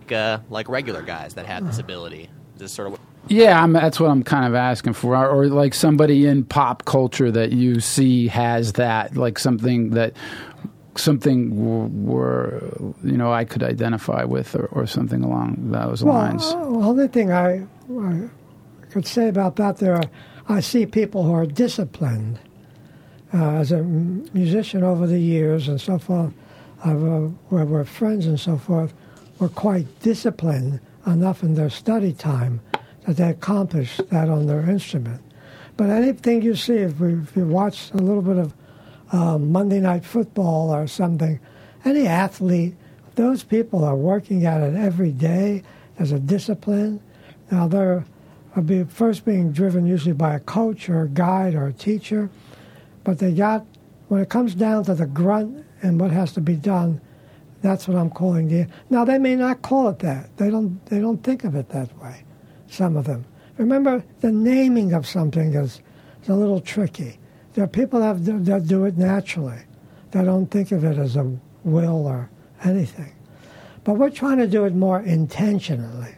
Like, 0.00 0.12
uh, 0.12 0.38
like 0.48 0.68
regular 0.68 1.02
guys 1.02 1.34
that 1.34 1.44
have 1.46 1.66
this 1.66 1.78
ability. 1.78 2.30
This 2.56 2.72
sort 2.72 2.92
of 2.92 3.00
yeah, 3.28 3.62
I'm, 3.62 3.72
that's 3.72 4.00
what 4.00 4.10
I'm 4.10 4.22
kind 4.22 4.46
of 4.46 4.54
asking 4.54 4.94
for, 4.94 5.14
or, 5.14 5.28
or, 5.28 5.46
like 5.48 5.74
somebody 5.74 6.26
in 6.26 6.44
pop 6.44 6.86
culture 6.86 7.30
that 7.30 7.52
you 7.52 7.80
see 7.80 8.28
has 8.28 8.74
that, 8.74 9.16
like 9.16 9.38
something 9.38 9.90
that 9.90 10.14
something 10.98 12.04
were 12.06 12.62
you 13.04 13.16
know 13.16 13.32
I 13.32 13.44
could 13.44 13.62
identify 13.62 14.24
with, 14.24 14.54
or, 14.54 14.66
or 14.66 14.86
something 14.86 15.22
along 15.22 15.56
those 15.70 16.02
well, 16.02 16.14
lines. 16.14 16.44
Uh, 16.44 16.58
the 16.58 16.86
only 16.86 17.08
thing 17.08 17.32
I, 17.32 17.66
I, 18.00 18.28
could 18.90 19.06
say 19.06 19.28
about 19.28 19.56
that, 19.56 19.78
there, 19.78 19.96
are, 19.96 20.10
I 20.48 20.60
see 20.60 20.86
people 20.86 21.22
who 21.22 21.32
are 21.32 21.46
disciplined. 21.46 22.38
Uh, 23.34 23.56
as 23.56 23.72
a 23.72 23.82
musician 23.82 24.82
over 24.82 25.06
the 25.06 25.18
years 25.18 25.68
and 25.68 25.78
so 25.78 25.98
forth, 25.98 26.32
I've, 26.82 27.04
uh, 27.04 27.28
where 27.50 27.66
we're 27.66 27.84
friends 27.84 28.24
and 28.24 28.40
so 28.40 28.56
forth, 28.56 28.94
were 29.38 29.50
quite 29.50 29.86
disciplined 30.00 30.80
enough 31.06 31.42
in 31.42 31.54
their 31.54 31.68
study 31.68 32.14
time 32.14 32.60
that 33.06 33.18
they 33.18 33.28
accomplished 33.28 34.08
that 34.08 34.30
on 34.30 34.46
their 34.46 34.60
instrument. 34.60 35.20
But 35.76 35.90
anything 35.90 36.42
you 36.42 36.56
see, 36.56 36.78
if, 36.78 36.98
we, 36.98 37.14
if 37.14 37.36
you 37.36 37.46
watch 37.46 37.90
a 37.92 37.98
little 37.98 38.22
bit 38.22 38.36
of 38.36 38.54
uh, 39.12 39.38
Monday 39.38 39.80
Night 39.80 40.04
Football 40.04 40.70
or 40.70 40.86
something, 40.86 41.40
any 41.84 42.06
athlete, 42.06 42.74
those 43.14 43.42
people 43.42 43.84
are 43.84 43.96
working 43.96 44.46
at 44.46 44.60
it 44.60 44.74
every 44.74 45.12
day. 45.12 45.62
There's 45.96 46.12
a 46.12 46.18
discipline. 46.18 47.00
Now 47.50 47.68
they're 47.68 48.04
be 48.62 48.82
first 48.82 49.24
being 49.24 49.52
driven 49.52 49.86
usually 49.86 50.14
by 50.14 50.34
a 50.34 50.40
coach 50.40 50.88
or 50.88 51.02
a 51.02 51.08
guide 51.08 51.54
or 51.54 51.68
a 51.68 51.72
teacher, 51.72 52.28
but 53.04 53.20
they 53.20 53.32
got 53.32 53.64
when 54.08 54.20
it 54.20 54.28
comes 54.28 54.54
down 54.54 54.84
to 54.84 54.94
the 54.94 55.06
grunt 55.06 55.64
and 55.82 56.00
what 56.00 56.10
has 56.10 56.32
to 56.32 56.40
be 56.40 56.56
done, 56.56 57.00
that's 57.62 57.86
what 57.86 57.96
I'm 57.96 58.10
calling 58.10 58.48
the. 58.48 58.66
Now 58.90 59.04
they 59.04 59.18
may 59.18 59.36
not 59.36 59.62
call 59.62 59.88
it 59.90 60.00
that. 60.00 60.36
They 60.38 60.50
don't. 60.50 60.84
They 60.86 60.98
don't 61.00 61.22
think 61.22 61.44
of 61.44 61.54
it 61.54 61.68
that 61.68 61.96
way 62.02 62.24
some 62.68 62.96
of 62.96 63.04
them. 63.04 63.24
Remember, 63.56 64.04
the 64.20 64.30
naming 64.30 64.92
of 64.92 65.06
something 65.06 65.54
is, 65.54 65.80
is 66.22 66.28
a 66.28 66.34
little 66.34 66.60
tricky. 66.60 67.18
There 67.58 67.64
are 67.64 67.66
people 67.66 67.98
that, 67.98 68.44
that 68.44 68.68
do 68.68 68.84
it 68.84 68.96
naturally. 68.96 69.58
They 70.12 70.22
don't 70.22 70.46
think 70.46 70.70
of 70.70 70.84
it 70.84 70.96
as 70.96 71.16
a 71.16 71.28
will 71.64 72.06
or 72.06 72.30
anything. 72.62 73.12
But 73.82 73.94
we're 73.94 74.10
trying 74.10 74.38
to 74.38 74.46
do 74.46 74.64
it 74.64 74.76
more 74.76 75.00
intentionally, 75.00 76.14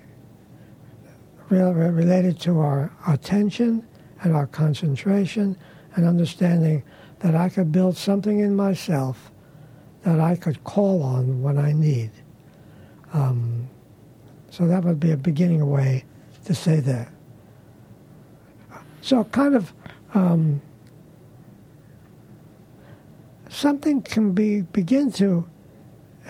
related 1.49 2.39
to 2.41 2.61
our 2.61 2.93
attention 3.09 3.89
and 4.21 4.37
our 4.37 4.49
concentration 4.49 5.57
and 5.95 6.07
understanding 6.07 6.83
that 7.21 7.35
I 7.35 7.49
could 7.49 7.73
build 7.73 7.97
something 7.97 8.41
in 8.41 8.55
myself 8.55 9.31
that 10.03 10.21
I 10.21 10.37
could 10.37 10.63
call 10.65 11.03
on 11.03 11.41
when 11.41 11.57
I 11.57 11.73
need. 11.73 12.11
Um, 13.15 13.67
so 14.51 14.67
that 14.67 14.85
would 14.85 15.01
be 15.01 15.13
a 15.13 15.17
beginning 15.17 15.67
way 15.71 16.05
to 16.45 16.55
say 16.55 16.81
that. 16.81 17.11
So 19.01 19.25
kind 19.25 19.55
of 19.55 19.73
um, 20.13 20.61
something 23.51 24.01
can 24.01 24.33
be 24.33 24.63
begin 24.63 25.11
to 25.13 25.49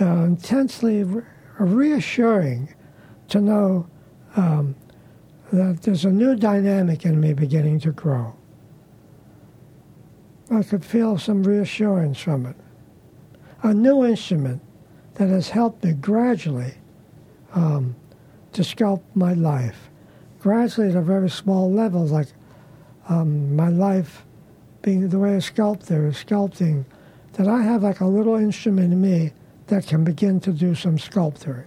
uh, 0.01 0.25
intensely 0.25 1.05
re- 1.05 1.23
reassuring 1.59 2.75
to 3.29 3.41
know 3.41 3.87
um, 4.37 4.75
that 5.53 5.83
there's 5.83 6.05
a 6.05 6.11
new 6.11 6.35
dynamic 6.35 7.05
in 7.05 7.21
me 7.21 7.33
beginning 7.33 7.79
to 7.81 7.93
grow. 7.93 8.35
I 10.51 10.63
could 10.63 10.85
feel 10.85 11.19
some 11.19 11.43
reassurance 11.43 12.19
from 12.19 12.47
it. 12.47 12.57
A 13.63 13.75
new 13.75 14.05
instrument 14.05 14.63
that 15.15 15.29
has 15.29 15.51
helped 15.51 15.85
me 15.85 15.93
gradually 15.93 16.75
um, 17.55 17.95
to 18.53 18.63
sculpt 18.63 19.05
my 19.15 19.35
life. 19.35 19.91
Gradually 20.41 20.89
at 20.89 20.97
a 20.97 21.03
very 21.03 21.29
small 21.29 21.71
level, 21.71 22.07
like 22.07 22.29
um, 23.09 23.55
my 23.55 23.69
life 23.69 24.25
being 24.83 25.09
the 25.09 25.19
way 25.19 25.35
a 25.35 25.41
sculptor 25.41 26.09
is 26.09 26.17
sculpting, 26.17 26.85
that 27.41 27.49
I 27.49 27.63
have 27.63 27.83
like 27.83 28.01
a 28.01 28.07
little 28.07 28.35
instrument 28.35 28.93
in 28.93 29.01
me 29.01 29.33
that 29.69 29.87
can 29.87 30.05
begin 30.05 30.41
to 30.41 30.53
do 30.53 30.75
some 30.75 30.99
sculpting. 30.99 31.65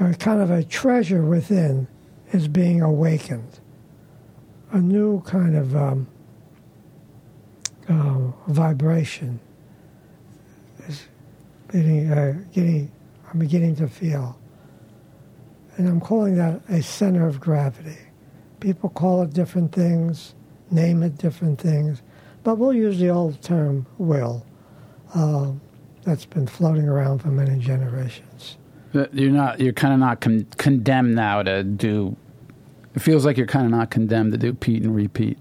A 0.00 0.14
kind 0.14 0.40
of 0.40 0.50
a 0.50 0.64
treasure 0.64 1.20
within 1.20 1.86
is 2.32 2.48
being 2.48 2.80
awakened. 2.80 3.60
A 4.72 4.78
new 4.78 5.20
kind 5.26 5.54
of 5.54 5.76
um, 5.76 6.06
uh, 7.86 8.32
vibration 8.48 9.40
is 10.88 11.04
getting, 11.70 12.10
uh, 12.10 12.32
getting, 12.54 12.90
I'm 13.30 13.38
beginning 13.38 13.76
to 13.76 13.88
feel. 13.88 14.38
And 15.76 15.86
I'm 15.86 16.00
calling 16.00 16.36
that 16.36 16.62
a 16.70 16.82
center 16.82 17.26
of 17.26 17.40
gravity. 17.40 17.98
People 18.58 18.88
call 18.88 19.20
it 19.20 19.34
different 19.34 19.72
things, 19.72 20.34
name 20.70 21.02
it 21.02 21.18
different 21.18 21.60
things, 21.60 22.00
but 22.46 22.58
we'll 22.58 22.72
use 22.72 23.00
the 23.00 23.08
old 23.08 23.42
term 23.42 23.84
will 23.98 24.46
uh, 25.16 25.50
that's 26.04 26.24
been 26.26 26.46
floating 26.46 26.86
around 26.88 27.18
for 27.18 27.26
many 27.26 27.58
generations. 27.58 28.56
You're 28.92 29.32
not. 29.32 29.58
You're 29.58 29.72
kind 29.72 29.92
of 29.92 29.98
not 29.98 30.20
con- 30.20 30.46
condemned 30.56 31.16
now 31.16 31.42
to 31.42 31.64
do. 31.64 32.16
It 32.94 33.02
feels 33.02 33.26
like 33.26 33.36
you're 33.36 33.48
kind 33.48 33.64
of 33.64 33.72
not 33.72 33.90
condemned 33.90 34.30
to 34.30 34.38
do 34.38 34.54
Pete 34.54 34.84
and 34.84 34.94
repeat 34.94 35.36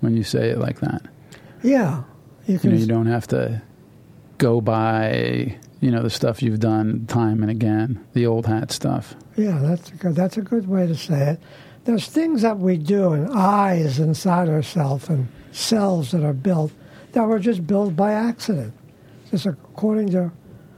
when 0.00 0.16
you 0.16 0.24
say 0.24 0.50
it 0.50 0.58
like 0.58 0.80
that. 0.80 1.02
Yeah, 1.62 2.02
you 2.48 2.58
You 2.60 2.70
know, 2.70 2.76
you 2.76 2.86
don't 2.86 3.06
have 3.06 3.28
to 3.28 3.62
go 4.38 4.60
by 4.60 5.56
you 5.78 5.92
know 5.92 6.02
the 6.02 6.10
stuff 6.10 6.42
you've 6.42 6.58
done 6.58 7.06
time 7.06 7.42
and 7.42 7.50
again, 7.50 8.04
the 8.12 8.26
old 8.26 8.46
hat 8.46 8.72
stuff. 8.72 9.14
Yeah, 9.36 9.60
that's 9.62 9.90
a 9.90 9.94
good, 9.94 10.16
that's 10.16 10.36
a 10.36 10.42
good 10.42 10.66
way 10.66 10.88
to 10.88 10.96
say 10.96 11.30
it. 11.30 11.40
There's 11.84 12.08
things 12.08 12.42
that 12.42 12.58
we 12.58 12.76
do 12.76 13.12
and 13.12 13.30
eyes 13.30 14.00
inside 14.00 14.48
ourselves 14.48 15.08
and 15.08 15.28
cells 15.52 16.10
that 16.10 16.22
are 16.22 16.32
built 16.32 16.72
that 17.12 17.26
were 17.26 17.38
just 17.38 17.66
built 17.66 17.96
by 17.96 18.12
accident, 18.12 18.72
just 19.30 19.46
according 19.46 20.10
to 20.10 20.30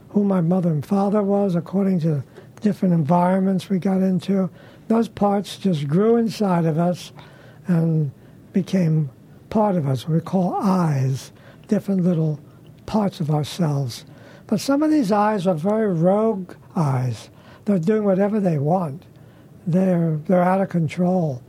who 0.09 0.23
my 0.23 0.41
mother 0.41 0.69
and 0.69 0.85
father 0.85 1.21
was, 1.21 1.55
according 1.55 1.99
to 2.01 2.23
different 2.61 2.93
environments 2.93 3.69
we 3.69 3.79
got 3.79 4.01
into. 4.01 4.49
Those 4.87 5.07
parts 5.07 5.57
just 5.57 5.87
grew 5.87 6.17
inside 6.17 6.65
of 6.65 6.77
us 6.77 7.11
and 7.67 8.11
became 8.51 9.09
part 9.49 9.75
of 9.75 9.87
us. 9.87 10.07
We 10.07 10.19
call 10.19 10.55
eyes, 10.55 11.31
different 11.67 12.03
little 12.03 12.39
parts 12.85 13.19
of 13.19 13.31
ourselves. 13.31 14.05
But 14.47 14.59
some 14.59 14.83
of 14.83 14.91
these 14.91 15.11
eyes 15.11 15.47
are 15.47 15.55
very 15.55 15.91
rogue 15.91 16.53
eyes. 16.75 17.29
They're 17.65 17.79
doing 17.79 18.03
whatever 18.03 18.39
they 18.39 18.57
want. 18.57 19.03
They're, 19.65 20.19
they're 20.27 20.43
out 20.43 20.61
of 20.61 20.69
control. 20.69 21.41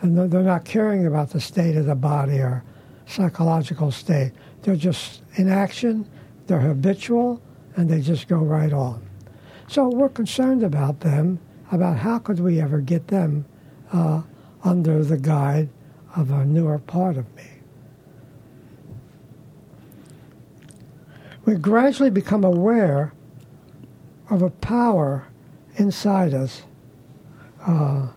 And 0.00 0.16
they're, 0.32 0.42
not 0.42 0.64
caring 0.64 1.06
about 1.06 1.30
the 1.30 1.40
state 1.40 1.76
of 1.76 1.86
the 1.86 1.94
body 1.94 2.38
or 2.38 2.62
psychological 3.06 3.90
state. 3.90 4.32
They're 4.62 4.76
just 4.76 5.22
in 5.34 5.48
action, 5.48 6.08
they're 6.46 6.60
habitual, 6.60 7.42
and 7.76 7.88
they 7.88 8.00
just 8.00 8.28
go 8.28 8.38
right 8.38 8.72
on. 8.72 9.04
So 9.66 9.88
we're 9.88 10.08
concerned 10.08 10.62
about 10.62 11.00
them, 11.00 11.40
about 11.72 11.98
how 11.98 12.18
could 12.18 12.40
we 12.40 12.60
ever 12.60 12.80
get 12.80 13.08
them 13.08 13.44
uh, 13.92 14.22
under 14.64 15.02
the 15.04 15.18
guide 15.18 15.68
of 16.16 16.30
a 16.30 16.44
newer 16.44 16.78
part 16.78 17.16
of 17.16 17.34
me. 17.34 17.44
We 21.44 21.54
gradually 21.54 22.10
become 22.10 22.44
aware 22.44 23.12
of 24.30 24.42
a 24.42 24.50
power 24.50 25.28
inside 25.76 26.34
us 26.34 26.62
uh, 27.66 28.08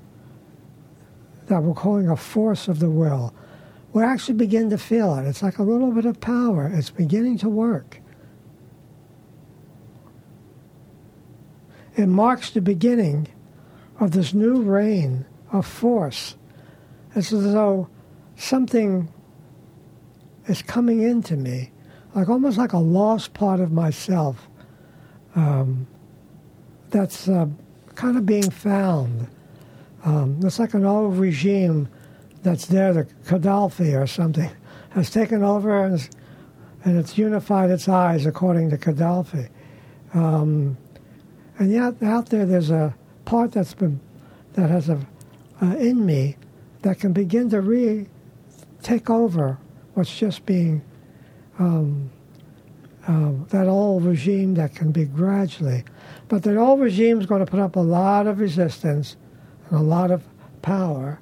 that 1.51 1.63
we're 1.63 1.73
calling 1.73 2.07
a 2.07 2.15
force 2.15 2.69
of 2.69 2.79
the 2.79 2.89
will. 2.89 3.33
We 3.91 4.03
actually 4.03 4.35
begin 4.35 4.69
to 4.69 4.77
feel 4.77 5.15
it. 5.15 5.27
It's 5.27 5.43
like 5.43 5.59
a 5.59 5.63
little 5.63 5.91
bit 5.91 6.05
of 6.05 6.21
power. 6.21 6.71
It's 6.73 6.89
beginning 6.89 7.39
to 7.39 7.49
work. 7.49 7.99
It 11.97 12.07
marks 12.07 12.51
the 12.51 12.61
beginning 12.61 13.27
of 13.99 14.11
this 14.11 14.33
new 14.33 14.61
reign 14.61 15.25
of 15.51 15.65
force. 15.67 16.37
It's 17.15 17.33
as 17.33 17.43
though 17.43 17.89
something 18.37 19.11
is 20.47 20.61
coming 20.61 21.01
into 21.01 21.35
me, 21.35 21.71
like 22.15 22.29
almost 22.29 22.57
like 22.57 22.71
a 22.71 22.77
lost 22.77 23.33
part 23.33 23.59
of 23.59 23.73
myself 23.73 24.47
um, 25.35 25.85
that's 26.91 27.27
uh, 27.27 27.47
kind 27.95 28.15
of 28.15 28.25
being 28.25 28.49
found. 28.49 29.27
Um, 30.03 30.39
it's 30.43 30.59
like 30.59 30.73
an 30.73 30.85
old 30.85 31.17
regime 31.17 31.87
that's 32.43 32.65
there, 32.65 32.93
the 32.93 33.03
Gaddafi 33.25 33.99
or 33.99 34.07
something, 34.07 34.49
has 34.91 35.09
taken 35.09 35.43
over 35.43 35.85
and, 35.85 36.09
and 36.83 36.97
it's 36.97 37.17
unified 37.17 37.69
its 37.69 37.87
eyes 37.87 38.25
according 38.25 38.69
to 38.71 38.77
Gaddafi. 38.77 39.49
Um, 40.13 40.77
and 41.59 41.71
yet 41.71 42.01
out 42.01 42.29
there, 42.29 42.45
there's 42.45 42.71
a 42.71 42.95
part 43.25 43.51
that's 43.51 43.73
been 43.73 43.99
that 44.53 44.69
has 44.69 44.89
a 44.89 44.99
uh, 45.61 45.75
in 45.75 46.05
me 46.05 46.35
that 46.81 46.99
can 46.99 47.13
begin 47.13 47.49
to 47.51 47.61
re 47.61 48.07
take 48.81 49.09
over 49.09 49.57
what's 49.93 50.17
just 50.17 50.45
being 50.45 50.81
um, 51.59 52.09
uh, 53.07 53.31
that 53.49 53.67
old 53.67 54.03
regime 54.03 54.55
that 54.55 54.73
can 54.75 54.91
be 54.91 55.05
gradually. 55.05 55.83
But 56.27 56.43
that 56.43 56.57
old 56.57 56.79
regime 56.79 57.19
is 57.19 57.27
going 57.27 57.45
to 57.45 57.49
put 57.49 57.59
up 57.59 57.75
a 57.75 57.79
lot 57.79 58.25
of 58.27 58.39
resistance 58.39 59.15
and 59.71 59.79
a 59.79 59.83
lot 59.83 60.11
of 60.11 60.23
power 60.61 61.19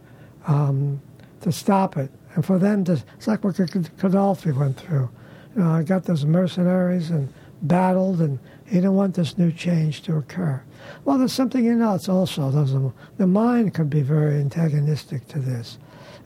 um, 0.47 1.01
to 1.41 1.51
stop 1.51 1.95
it. 1.95 2.11
And 2.35 2.45
for 2.45 2.59
them 2.59 2.83
to, 2.85 3.01
it's 3.15 3.27
like 3.27 3.43
what 3.43 3.55
Gaddafi 3.55 4.55
went 4.55 4.77
through. 4.77 5.09
You 5.55 5.63
know, 5.63 5.71
I 5.71 5.83
got 5.83 6.03
those 6.03 6.25
mercenaries 6.25 7.09
and 7.09 7.31
battled, 7.61 8.21
and 8.21 8.39
he 8.65 8.75
didn't 8.75 8.95
want 8.95 9.15
this 9.15 9.37
new 9.37 9.51
change 9.51 10.01
to 10.03 10.17
occur. 10.17 10.61
Well, 11.05 11.17
there's 11.17 11.33
something 11.33 11.65
in 11.65 11.81
us 11.81 12.07
also. 12.09 12.43
A, 12.43 12.93
the 13.17 13.27
mind 13.27 13.73
can 13.73 13.87
be 13.87 14.01
very 14.01 14.39
antagonistic 14.39 15.27
to 15.29 15.39
this. 15.39 15.77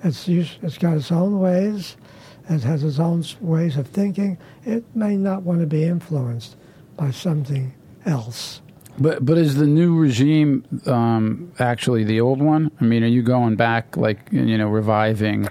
It's 0.03 0.27
it's 0.27 0.77
got 0.77 0.97
its 0.97 1.11
own 1.11 1.39
ways. 1.39 1.95
It 2.49 2.61
has 2.63 2.83
its 2.83 2.99
own 2.99 3.23
ways 3.39 3.77
of 3.77 3.87
thinking. 3.87 4.37
It 4.65 4.83
may 4.95 5.15
not 5.15 5.43
want 5.43 5.61
to 5.61 5.65
be 5.65 5.83
influenced 5.85 6.57
by 6.97 7.11
something 7.11 7.73
else. 8.05 8.61
But 8.99 9.25
but 9.25 9.37
is 9.37 9.55
the 9.55 9.65
new 9.65 9.97
regime 9.97 10.63
um, 10.85 11.51
actually 11.59 12.03
the 12.03 12.21
old 12.21 12.41
one? 12.41 12.71
I 12.79 12.83
mean, 12.83 13.03
are 13.03 13.07
you 13.07 13.23
going 13.23 13.55
back 13.55 13.97
like 13.97 14.19
you 14.31 14.57
know 14.57 14.67
reviving? 14.67 15.47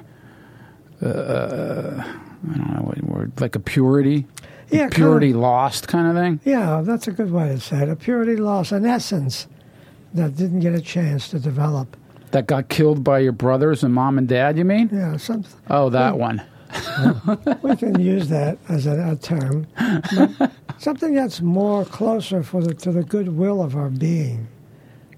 Uh, 1.03 2.03
I 2.05 2.57
don't 2.57 2.75
know 2.75 2.83
what 2.83 3.03
word 3.03 3.33
like 3.41 3.57
a 3.57 3.61
purity, 3.61 4.27
Yeah, 4.71 4.89
purity 4.89 5.29
kind 5.29 5.37
of- 5.37 5.41
lost 5.43 5.89
kind 5.89 6.07
of 6.07 6.15
thing. 6.15 6.41
Yeah, 6.45 6.83
that's 6.85 7.09
a 7.09 7.13
good 7.13 7.33
way 7.33 7.49
to 7.49 7.61
say 7.61 7.83
it. 7.83 7.89
A 7.89 7.97
purity 7.97 8.37
lost, 8.37 8.71
an 8.73 8.87
essence 8.87 9.49
that 10.15 10.37
didn't 10.37 10.61
get 10.61 10.75
a 10.75 10.81
chance 10.81 11.29
to 11.31 11.39
develop. 11.41 11.97
That 12.31 12.47
got 12.47 12.69
killed 12.69 13.03
by 13.05 13.19
your 13.19 13.33
brothers 13.33 13.83
and 13.83 13.93
mom 13.93 14.17
and 14.19 14.29
dad. 14.29 14.57
You 14.57 14.65
mean? 14.65 14.89
Yeah, 14.93 15.17
some, 15.17 15.45
Oh, 15.69 15.91
that 15.91 16.17
one. 16.19 16.43
we 17.63 17.77
can 17.77 18.01
use 18.01 18.29
that 18.31 18.57
as 18.69 18.87
a, 18.87 19.11
a 19.13 19.17
term. 19.17 19.67
But 20.15 20.53
something 20.79 21.15
that's 21.15 21.41
more 21.41 21.85
closer 21.85 22.43
for 22.43 22.63
the, 22.63 22.75
to 22.75 22.93
the 22.93 23.03
goodwill 23.03 23.63
of 23.63 23.77
our 23.77 23.91
being. 23.91 24.49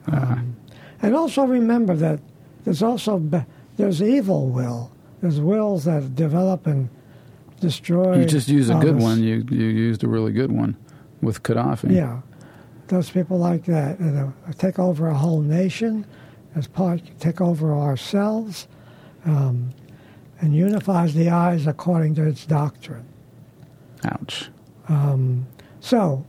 Um, 0.07 0.57
and 1.03 1.15
also 1.15 1.45
remember 1.45 1.95
that 1.97 2.21
there's 2.65 2.83
also 2.83 3.19
be- 3.19 3.45
there's 3.77 4.03
evil 4.03 4.49
will. 4.49 4.93
There's 5.21 5.41
wills 5.41 5.85
that 5.85 6.15
develop 6.15 6.67
and 6.67 6.89
destroy. 7.61 8.19
You 8.19 8.25
just 8.27 8.49
used 8.49 8.71
a 8.71 8.79
good 8.79 9.01
one. 9.01 9.23
You 9.23 9.45
you 9.51 9.67
used 9.67 10.05
a 10.05 10.09
really 10.09 10.33
good 10.33 10.53
one 10.53 10.77
with 11.23 11.43
Gaddafi. 11.43 11.95
Yeah, 11.95 12.21
those 12.89 13.11
people 13.11 13.39
like 13.39 13.65
that 13.65 13.99
you 13.99 14.07
know, 14.07 14.33
take 14.59 14.79
over 14.79 15.09
a 15.09 15.15
whole 15.15 15.41
nation, 15.41 16.05
as 16.55 16.67
part 16.67 17.01
take 17.19 17.41
over 17.41 17.73
ourselves, 17.75 18.69
um, 19.25 19.71
and 20.41 20.55
unifies 20.55 21.15
the 21.15 21.31
eyes 21.31 21.67
according 21.67 22.15
to 22.17 22.27
its 22.27 22.45
doctrine. 22.45 23.07
Ouch. 24.05 24.51
Um, 24.89 25.47
so 25.81 26.25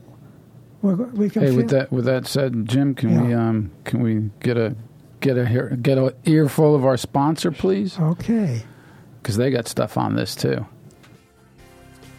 we're, 0.82 0.96
we 0.96 1.30
can. 1.30 1.44
Hey, 1.44 1.52
with 1.52 1.70
that 1.70 1.92
with 1.92 2.06
that 2.06 2.28
said, 2.28 2.68
Jim, 2.68 2.96
can 2.96 3.28
we 3.28 3.34
um 3.34 3.72
can 3.84 4.02
we 4.02 4.30
get 4.40 4.58
a 4.58 4.76
get 5.20 5.38
a 5.38 5.76
get 5.82 5.98
a 5.98 6.16
earful 6.26 6.76
of 6.76 6.86
our 6.86 6.98
sponsor, 6.98 7.52
please? 7.52 7.98
Okay. 8.00 8.64
because 9.22 9.38
they 9.38 9.50
got 9.50 9.68
stuff 9.68 9.98
on 9.98 10.16
this 10.16 10.36
too. 10.36 10.66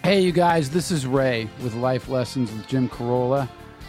Hey, 0.03 0.20
you 0.20 0.31
guys, 0.33 0.70
this 0.70 0.90
is 0.90 1.07
Ray 1.07 1.49
with 1.62 1.75
Life 1.75 2.09
Lessons 2.09 2.53
with 2.53 2.66
Jim 2.68 2.88
Carolla, 2.88 3.49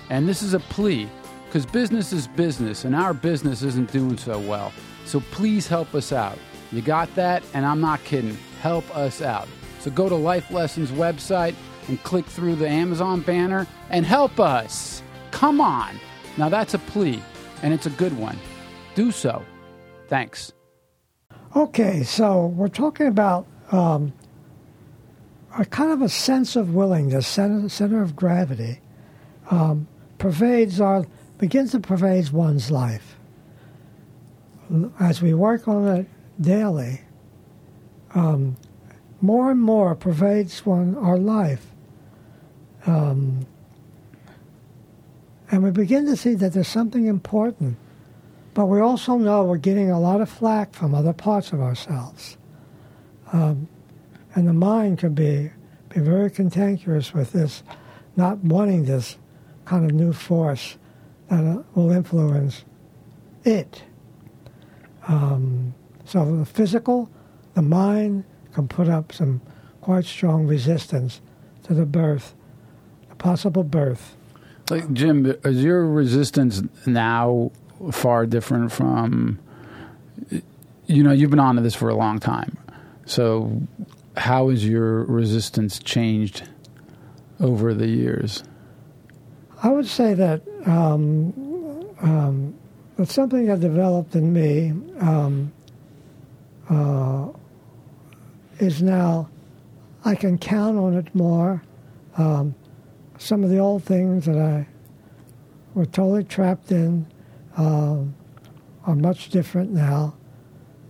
and 0.10 0.27
this 0.27 0.41
is 0.41 0.53
a 0.55 0.60
plea 0.60 1.07
because 1.45 1.65
business 1.65 2.12
is 2.12 2.27
business, 2.27 2.86
and 2.86 2.95
our 2.95 3.13
business 3.13 3.62
isn't 3.62 3.91
doing 3.91 4.17
so 4.17 4.39
well. 4.39 4.73
So 5.05 5.19
please 5.31 5.67
help 5.67 5.93
us 5.95 6.12
out. 6.12 6.38
You 6.71 6.81
got 6.81 7.13
that? 7.15 7.43
And 7.53 7.65
I'm 7.65 7.79
not 7.79 8.03
kidding. 8.03 8.38
Help 8.62 8.83
us 8.95 9.21
out. 9.21 9.47
So 9.79 9.91
go 9.91 10.10
to 10.10 10.15
Life 10.15 10.49
Lessons 10.51 10.91
website 10.91 11.55
and 11.88 12.02
click 12.04 12.26
through 12.26 12.56
the 12.56 12.67
Amazon 12.67 13.21
banner 13.21 13.67
and 13.89 14.06
help 14.06 14.39
us. 14.39 15.02
Come 15.32 15.62
on. 15.62 16.00
Now 16.38 16.50
that's 16.50 16.73
a 16.73 16.80
plea, 16.80 17.21
and 17.63 17.73
it's 17.73 17.86
a 17.86 17.91
good 17.91 18.17
one. 18.17 18.38
Do 18.95 19.12
so. 19.12 19.43
Thanks. 20.08 20.54
Okay, 21.56 22.04
so 22.04 22.47
we're 22.47 22.67
talking 22.67 23.08
about 23.08 23.47
um, 23.71 24.13
a 25.58 25.65
kind 25.65 25.91
of 25.91 26.02
a 26.02 26.10
sense 26.10 26.56
of 26.56 26.73
willingness, 26.73 27.28
center, 27.28 27.69
center 27.69 28.02
of 28.02 28.15
gravity, 28.15 28.80
um, 29.50 29.88
pervades 30.17 30.80
our, 30.80 31.06
begins 31.38 31.71
to 31.71 31.80
pervade 31.80 32.30
one's 32.30 32.69
life. 32.69 33.15
As 35.00 35.21
we 35.21 35.34
work 35.34 35.67
on 35.67 35.88
it 35.88 36.08
daily, 36.39 37.02
um, 38.13 38.58
more 39.21 39.50
and 39.50 39.62
more 39.62 39.95
pervades 39.95 40.65
one 40.65 40.95
our 40.95 41.17
life. 41.17 41.65
Um, 42.88 43.45
and 45.52 45.63
we 45.63 45.71
begin 45.71 46.06
to 46.08 46.17
see 46.17 46.34
that 46.34 46.54
there's 46.54 46.67
something 46.67 47.06
important 47.06 47.78
but 48.58 48.65
we 48.65 48.80
also 48.80 49.17
know 49.17 49.43
we're 49.43 49.58
getting 49.58 49.91
a 49.91 50.00
lot 50.00 50.19
of 50.19 50.28
flack 50.28 50.73
from 50.73 50.95
other 50.95 51.13
parts 51.13 51.52
of 51.52 51.62
ourselves. 51.62 52.39
Um, 53.32 53.67
and 54.34 54.47
the 54.47 54.54
mind 54.54 54.97
can 54.97 55.13
be, 55.13 55.52
be 55.89 56.00
very 56.00 56.32
cantankerous 56.32 57.13
with 57.13 57.34
this, 57.34 57.62
not 58.15 58.39
wanting 58.39 58.86
this 58.86 59.19
kind 59.65 59.86
of 59.86 59.95
new 59.95 60.12
force 60.12 60.76
that 61.30 61.45
uh, 61.45 61.62
will 61.76 61.91
influence 61.91 62.65
it. 63.43 63.84
Um, 65.08 65.76
so 66.06 66.38
the 66.38 66.43
physical, 66.43 67.12
the 67.54 67.62
mind 67.62 68.23
can 68.54 68.67
put 68.67 68.89
up 68.89 69.13
some 69.13 69.39
quite 69.82 70.06
strong 70.06 70.47
resistance 70.47 71.21
to 71.62 71.76
the 71.76 71.86
birth, 71.86 72.34
possible 73.17 73.63
birth. 73.63 74.15
Like 74.69 74.91
Jim, 74.93 75.25
is 75.43 75.63
your 75.63 75.86
resistance 75.86 76.62
now 76.86 77.51
far 77.91 78.25
different 78.25 78.71
from? 78.71 79.39
You 80.88 81.03
know, 81.03 81.12
you've 81.12 81.30
been 81.30 81.39
on 81.39 81.56
to 81.56 81.62
this 81.62 81.75
for 81.75 81.89
a 81.89 81.95
long 81.95 82.19
time. 82.19 82.58
So, 83.06 83.62
how 84.15 84.49
has 84.49 84.65
your 84.65 85.03
resistance 85.06 85.80
changed 85.80 86.47
over 87.39 87.73
the 87.73 87.88
years? 87.88 88.43
I 89.63 89.69
would 89.69 89.88
say 89.88 90.13
that 90.13 90.41
um, 90.65 91.34
um, 92.01 92.53
something 93.06 93.45
that 93.47 93.60
developed 93.60 94.15
in 94.15 94.34
me 94.34 94.73
um, 94.99 95.51
uh, 96.69 97.30
is 98.60 98.82
now 98.82 99.30
I 100.08 100.15
can 100.15 100.38
count 100.38 100.77
on 100.77 100.93
it 100.95 101.13
more. 101.13 101.62
Um, 102.17 102.56
some 103.17 103.43
of 103.43 103.49
the 103.49 103.58
old 103.58 103.84
things 103.84 104.25
that 104.25 104.38
I 104.38 104.67
were 105.73 105.86
totally 105.86 106.23
trapped 106.23 106.71
in 106.71 107.06
um, 107.56 108.15
are 108.86 108.95
much 108.95 109.30
different 109.30 109.71
now. 109.71 110.15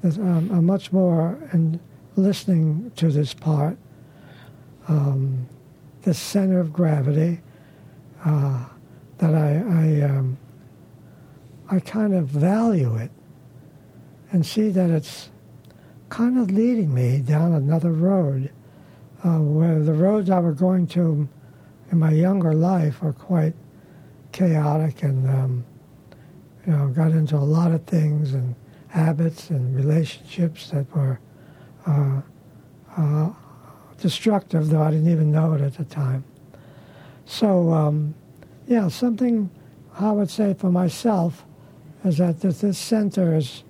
There's, 0.01 0.17
um, 0.17 0.49
I'm 0.51 0.65
much 0.65 0.91
more 0.91 1.37
in 1.53 1.79
listening 2.15 2.91
to 2.95 3.09
this 3.09 3.33
part, 3.33 3.77
um, 4.87 5.47
center 6.13 6.61
of 6.61 6.71
gravity 6.71 7.41
uh, 8.23 8.65
that 9.17 9.35
I 9.35 9.55
I, 9.57 10.01
um, 10.09 10.37
I 11.69 11.79
kind 11.81 12.13
of 12.13 12.27
value 12.27 12.95
it 12.95 13.11
and 14.31 14.45
see 14.45 14.69
that 14.69 14.89
it's 14.89 15.29
kind 16.09 16.39
of 16.39 16.49
leading 16.49 16.93
me 16.93 17.19
down 17.19 17.53
another 17.53 17.91
road 17.91 18.51
uh, 19.25 19.39
where 19.39 19.79
the 19.79 19.93
roads 19.93 20.29
I 20.29 20.39
were 20.39 20.53
going 20.53 20.87
to 20.87 21.27
in 21.91 21.99
my 21.99 22.11
younger 22.11 22.53
life 22.53 23.01
are 23.03 23.13
quite 23.13 23.53
chaotic 24.31 25.03
and 25.03 25.27
um, 25.29 25.65
you 26.65 26.73
know 26.73 26.87
got 26.89 27.11
into 27.11 27.35
a 27.35 27.39
lot 27.39 27.71
of 27.71 27.83
things 27.85 28.33
and 28.33 28.55
habits 28.89 29.49
and 29.49 29.75
relationships 29.75 30.69
that 30.71 30.85
were 30.95 31.19
uh, 31.85 32.21
uh, 32.97 33.29
destructive, 33.99 34.69
though 34.69 34.81
I 34.81 34.91
didn't 34.91 35.11
even 35.11 35.31
know 35.31 35.53
it 35.53 35.61
at 35.61 35.75
the 35.75 35.85
time. 35.85 36.23
So, 37.25 37.71
um, 37.71 38.15
yeah, 38.67 38.87
something 38.87 39.49
I 39.99 40.11
would 40.11 40.29
say 40.29 40.53
for 40.53 40.71
myself 40.71 41.45
is 42.03 42.17
that 42.17 42.41
this, 42.41 42.61
this 42.61 42.77
center 42.77 43.35
is 43.35 43.63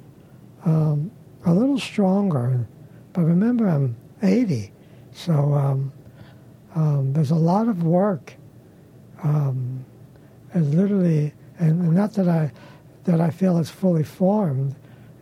um, 0.65 1.11
a 1.45 1.53
little 1.53 1.79
stronger. 1.79 2.67
But 3.13 3.23
remember, 3.23 3.67
I'm 3.67 3.95
80, 4.21 4.71
so 5.11 5.53
um, 5.53 5.91
um, 6.77 7.11
there's 7.11 7.31
a 7.31 7.35
lot 7.35 7.67
of 7.67 7.83
work. 7.83 8.35
Um, 9.23 9.83
and 10.53 10.75
literally, 10.75 11.33
and 11.57 11.91
not 11.93 12.13
that 12.13 12.29
I 12.29 12.51
that 13.05 13.19
I 13.19 13.31
feel 13.31 13.57
it's 13.57 13.69
fully 13.69 14.03
formed, 14.03 14.75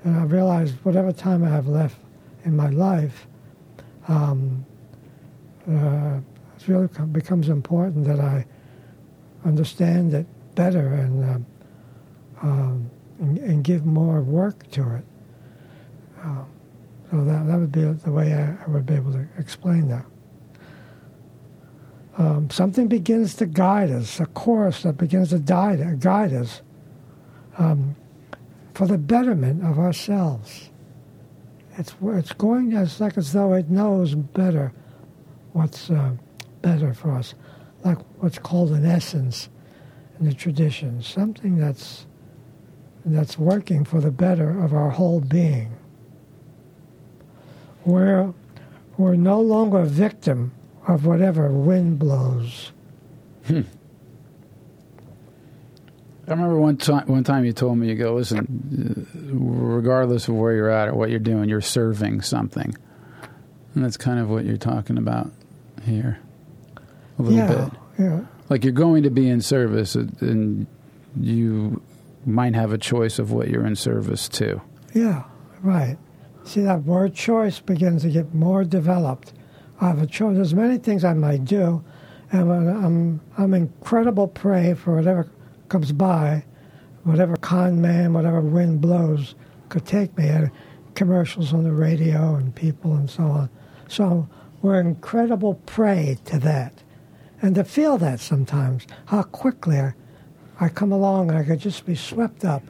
and 0.03 0.17
I 0.17 0.23
realize 0.23 0.71
whatever 0.83 1.11
time 1.11 1.43
I 1.43 1.49
have 1.49 1.67
left 1.67 1.97
in 2.43 2.55
my 2.55 2.69
life, 2.69 3.27
um, 4.07 4.65
uh, 5.69 6.19
it 6.57 6.67
really 6.67 6.89
becomes 7.11 7.47
important 7.49 8.05
that 8.05 8.19
I 8.19 8.45
understand 9.45 10.13
it 10.13 10.25
better 10.55 10.93
and, 10.93 11.23
um, 11.23 11.45
um, 12.41 12.91
and, 13.19 13.37
and 13.37 13.63
give 13.63 13.85
more 13.85 14.21
work 14.21 14.69
to 14.71 14.95
it. 14.95 15.05
Um, 16.23 16.47
so 17.11 17.23
that, 17.23 17.45
that 17.45 17.59
would 17.59 17.71
be 17.71 17.83
the 17.83 18.11
way 18.11 18.33
I, 18.33 18.63
I 18.63 18.67
would 18.67 18.85
be 18.85 18.95
able 18.95 19.11
to 19.13 19.27
explain 19.37 19.87
that. 19.89 20.05
Um, 22.17 22.49
something 22.49 22.87
begins 22.87 23.35
to 23.35 23.45
guide 23.45 23.91
us, 23.91 24.19
a 24.19 24.25
course 24.25 24.83
that 24.83 24.97
begins 24.97 25.29
to 25.31 25.39
guide, 25.39 25.99
guide 25.99 26.33
us 26.33 26.61
um, 27.57 27.95
for 28.73 28.87
the 28.87 28.97
betterment 28.97 29.65
of 29.65 29.77
ourselves. 29.77 30.69
It's, 31.77 31.93
it's 32.01 32.31
going 32.31 32.73
as 32.73 33.01
like 33.01 33.17
as 33.17 33.33
though 33.33 33.53
it 33.53 33.69
knows 33.69 34.15
better 34.15 34.71
what's 35.51 35.89
uh, 35.89 36.11
better 36.61 36.93
for 36.93 37.11
us, 37.11 37.33
like 37.83 37.97
what's 38.19 38.39
called 38.39 38.71
an 38.71 38.85
essence 38.85 39.49
in 40.19 40.25
the 40.25 40.33
tradition, 40.33 41.01
something 41.01 41.57
that's 41.57 42.05
that's 43.05 43.37
working 43.37 43.85
for 43.85 44.01
the 44.01 44.09
better 44.09 44.59
of 44.63 44.73
our 44.73 44.89
whole 44.89 45.19
being. 45.19 45.71
We're, 47.85 48.33
we're 48.97 49.15
no 49.15 49.39
longer 49.39 49.79
a 49.81 49.85
victim 49.85 50.51
of 50.87 51.05
whatever 51.05 51.49
wind 51.49 51.99
blows. 51.99 52.71
I 53.47 53.63
remember 56.31 56.57
one 56.57 56.77
time. 56.77 57.07
One 57.07 57.23
time 57.23 57.45
you 57.45 57.53
told 57.53 57.77
me, 57.77 57.87
you 57.89 57.95
go, 57.95 58.15
listen, 58.15 59.07
uh, 59.15 59.35
regardless 59.35 60.27
of 60.27 60.35
where 60.35 60.53
you're 60.53 60.69
at 60.69 60.87
or 60.87 60.95
what 60.95 61.11
you're 61.11 61.19
doing, 61.19 61.49
you're 61.49 61.61
serving 61.61 62.21
something, 62.21 62.75
and 63.75 63.83
that's 63.85 63.97
kind 63.97 64.19
of 64.19 64.29
what 64.29 64.43
you're 64.45 64.57
talking 64.57 64.97
about 64.97 65.31
here, 65.83 66.19
a 67.19 67.21
little 67.21 67.37
yeah, 67.37 67.65
bit. 67.65 67.79
yeah, 67.99 68.21
Like 68.49 68.63
you're 68.63 68.73
going 68.73 69.03
to 69.03 69.11
be 69.11 69.29
in 69.29 69.39
service, 69.41 69.93
and 69.93 70.65
you 71.19 71.81
might 72.25 72.55
have 72.55 72.73
a 72.73 72.77
choice 72.79 73.19
of 73.19 73.31
what 73.31 73.49
you're 73.49 73.65
in 73.65 73.75
service 73.75 74.27
to. 74.29 74.61
yeah, 74.95 75.23
right. 75.61 75.97
See, 76.43 76.61
that 76.61 76.83
word 76.83 77.13
choice 77.15 77.59
begins 77.59 78.01
to 78.03 78.09
get 78.09 78.33
more 78.33 78.63
developed. 78.63 79.33
I 79.81 79.87
have 79.87 80.01
a 80.01 80.07
choice. 80.07 80.35
There's 80.35 80.53
many 80.53 80.77
things 80.77 81.03
I 81.03 81.13
might 81.13 81.45
do, 81.45 81.83
and 82.31 82.51
I'm 82.51 83.21
I'm 83.37 83.53
incredible 83.53 84.27
prey 84.27 84.73
for 84.73 84.95
whatever 84.95 85.29
comes 85.69 85.91
by, 85.91 86.45
whatever 87.03 87.35
con 87.37 87.81
man, 87.81 88.13
whatever 88.13 88.41
wind 88.41 88.81
blows 88.81 89.35
could 89.69 89.85
take 89.85 90.17
me. 90.17 90.27
And 90.27 90.51
commercials 90.95 91.53
on 91.53 91.63
the 91.63 91.71
radio 91.71 92.35
and 92.35 92.55
people 92.55 92.95
and 92.95 93.09
so 93.09 93.23
on. 93.23 93.49
So 93.87 94.27
we're 94.61 94.79
incredible 94.79 95.55
prey 95.65 96.17
to 96.25 96.39
that, 96.39 96.81
and 97.41 97.53
to 97.55 97.63
feel 97.63 97.97
that 97.99 98.19
sometimes, 98.19 98.87
how 99.05 99.23
quickly 99.23 99.79
I, 99.79 99.93
I 100.59 100.69
come 100.69 100.91
along 100.91 101.29
and 101.29 101.37
I 101.37 101.43
could 101.43 101.59
just 101.59 101.85
be 101.85 101.95
swept 101.95 102.43
up 102.43 102.63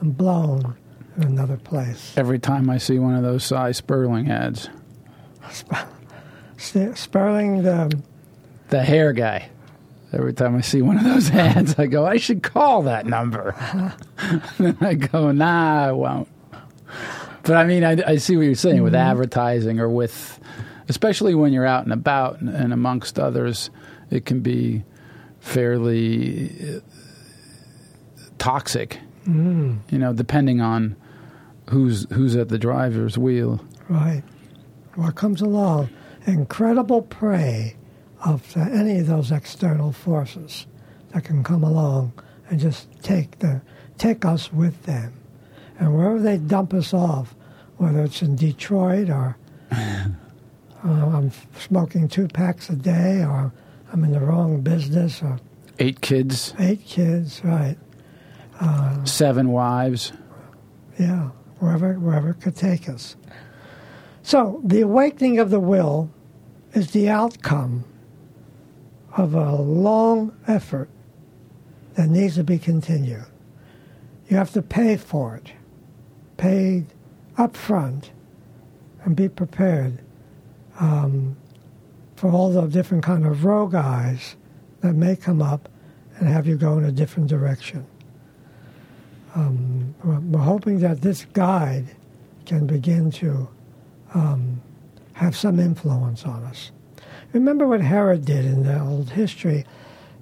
and 0.00 0.14
blown 0.16 0.76
in 1.16 1.22
another 1.22 1.56
place. 1.56 2.12
Every 2.16 2.38
time 2.38 2.68
I 2.68 2.78
see 2.78 2.98
one 2.98 3.14
of 3.14 3.22
those 3.22 3.44
Sy 3.44 3.72
Sperling 3.72 4.30
ads, 4.30 4.68
Sp- 6.60 6.94
Sperling, 6.96 7.62
the 7.62 7.98
the 8.68 8.82
hair 8.82 9.12
guy. 9.12 9.48
Every 10.12 10.32
time 10.32 10.56
I 10.56 10.62
see 10.62 10.82
one 10.82 10.96
of 10.96 11.04
those 11.04 11.30
ads, 11.32 11.78
I 11.78 11.86
go, 11.86 12.06
I 12.06 12.16
should 12.16 12.42
call 12.42 12.82
that 12.82 13.06
number. 13.06 13.54
then 14.58 14.76
I 14.80 14.94
go, 14.94 15.32
nah, 15.32 15.86
I 15.88 15.92
won't. 15.92 16.28
But 17.42 17.56
I 17.56 17.64
mean, 17.64 17.84
I, 17.84 17.96
I 18.06 18.16
see 18.16 18.36
what 18.36 18.42
you're 18.42 18.54
saying 18.54 18.82
with 18.82 18.94
advertising 18.94 19.80
or 19.80 19.88
with, 19.88 20.38
especially 20.88 21.34
when 21.34 21.52
you're 21.52 21.66
out 21.66 21.84
and 21.84 21.92
about 21.92 22.40
and, 22.40 22.48
and 22.48 22.72
amongst 22.72 23.18
others, 23.18 23.70
it 24.10 24.24
can 24.26 24.40
be 24.40 24.82
fairly 25.40 26.76
uh, 26.76 26.80
toxic. 28.38 28.98
You 29.26 29.78
know, 29.98 30.14
depending 30.14 30.62
on 30.62 30.96
who's 31.68 32.06
who's 32.10 32.34
at 32.34 32.48
the 32.48 32.58
driver's 32.58 33.18
wheel. 33.18 33.60
Right. 33.90 34.22
What 34.94 35.16
comes 35.16 35.42
along, 35.42 35.90
incredible 36.32 37.02
prey 37.02 37.76
of 38.24 38.56
any 38.56 38.98
of 38.98 39.06
those 39.06 39.30
external 39.32 39.92
forces 39.92 40.66
that 41.12 41.24
can 41.24 41.42
come 41.42 41.62
along 41.64 42.12
and 42.50 42.60
just 42.60 42.88
take 43.02 43.38
the 43.38 43.60
take 43.96 44.24
us 44.24 44.52
with 44.52 44.84
them, 44.84 45.12
and 45.78 45.94
wherever 45.94 46.20
they 46.20 46.38
dump 46.38 46.72
us 46.72 46.94
off, 46.94 47.34
whether 47.78 48.04
it's 48.04 48.22
in 48.22 48.36
Detroit 48.36 49.10
or 49.10 49.36
uh, 49.72 50.08
I'm 50.84 51.32
smoking 51.58 52.08
two 52.08 52.28
packs 52.28 52.70
a 52.70 52.76
day, 52.76 53.24
or 53.24 53.52
I'm 53.92 54.04
in 54.04 54.12
the 54.12 54.20
wrong 54.20 54.60
business, 54.60 55.22
or 55.22 55.38
Eight 55.80 56.00
kids, 56.00 56.54
eight 56.58 56.84
kids, 56.84 57.40
right? 57.44 57.76
seven 59.04 59.50
wives. 59.52 60.12
Yeah, 60.98 61.30
wherever 61.60 61.94
wherever 61.94 62.30
it 62.30 62.40
could 62.40 62.56
take 62.56 62.88
us. 62.88 63.16
So 64.22 64.60
the 64.64 64.80
awakening 64.80 65.38
of 65.38 65.50
the 65.50 65.60
will 65.60 66.10
is 66.74 66.90
the 66.92 67.08
outcome 67.08 67.84
of 69.16 69.34
a 69.34 69.56
long 69.56 70.36
effort 70.46 70.88
that 71.94 72.08
needs 72.08 72.36
to 72.36 72.44
be 72.44 72.58
continued. 72.58 73.24
You 74.28 74.36
have 74.36 74.52
to 74.52 74.62
pay 74.62 74.96
for 74.96 75.36
it, 75.36 75.52
paid 76.36 76.86
up 77.36 77.56
front, 77.56 78.10
and 79.04 79.16
be 79.16 79.28
prepared 79.28 79.98
um, 80.78 81.36
for 82.16 82.30
all 82.30 82.50
the 82.52 82.66
different 82.66 83.04
kind 83.04 83.26
of 83.26 83.44
rogue 83.44 83.74
eyes 83.74 84.36
that 84.80 84.94
may 84.94 85.16
come 85.16 85.42
up 85.42 85.68
and 86.18 86.28
have 86.28 86.46
you 86.46 86.56
go 86.56 86.78
in 86.78 86.84
a 86.84 86.92
different 86.92 87.28
direction. 87.28 87.86
Um, 89.34 89.94
we're, 90.02 90.40
hoping 90.40 90.80
that 90.80 91.00
this 91.00 91.24
guide 91.26 91.86
can 92.46 92.66
begin 92.66 93.10
to 93.12 93.48
um, 94.14 94.60
have 95.18 95.36
some 95.36 95.58
influence 95.58 96.24
on 96.24 96.44
us. 96.44 96.70
Remember 97.32 97.66
what 97.66 97.80
Herod 97.80 98.24
did 98.24 98.44
in 98.44 98.62
the 98.62 98.80
old 98.80 99.10
history? 99.10 99.66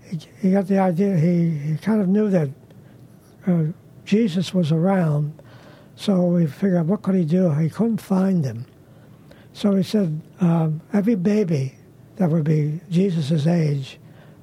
He, 0.02 0.18
he 0.40 0.52
got 0.52 0.68
the 0.68 0.78
idea, 0.78 1.18
he, 1.18 1.50
he 1.50 1.76
kind 1.76 2.00
of 2.00 2.08
knew 2.08 2.30
that 2.30 2.48
uh, 3.46 3.64
Jesus 4.06 4.54
was 4.54 4.72
around, 4.72 5.42
so 5.96 6.22
we 6.22 6.46
figured 6.46 6.78
out 6.78 6.86
what 6.86 7.02
could 7.02 7.14
he 7.14 7.26
do? 7.26 7.50
He 7.50 7.68
couldn't 7.68 8.00
find 8.00 8.42
him. 8.42 8.64
So 9.52 9.74
he 9.74 9.82
said 9.82 10.18
um, 10.40 10.80
every 10.94 11.14
baby 11.14 11.74
that 12.16 12.30
would 12.30 12.44
be 12.44 12.80
Jesus' 12.90 13.46
age 13.46 13.98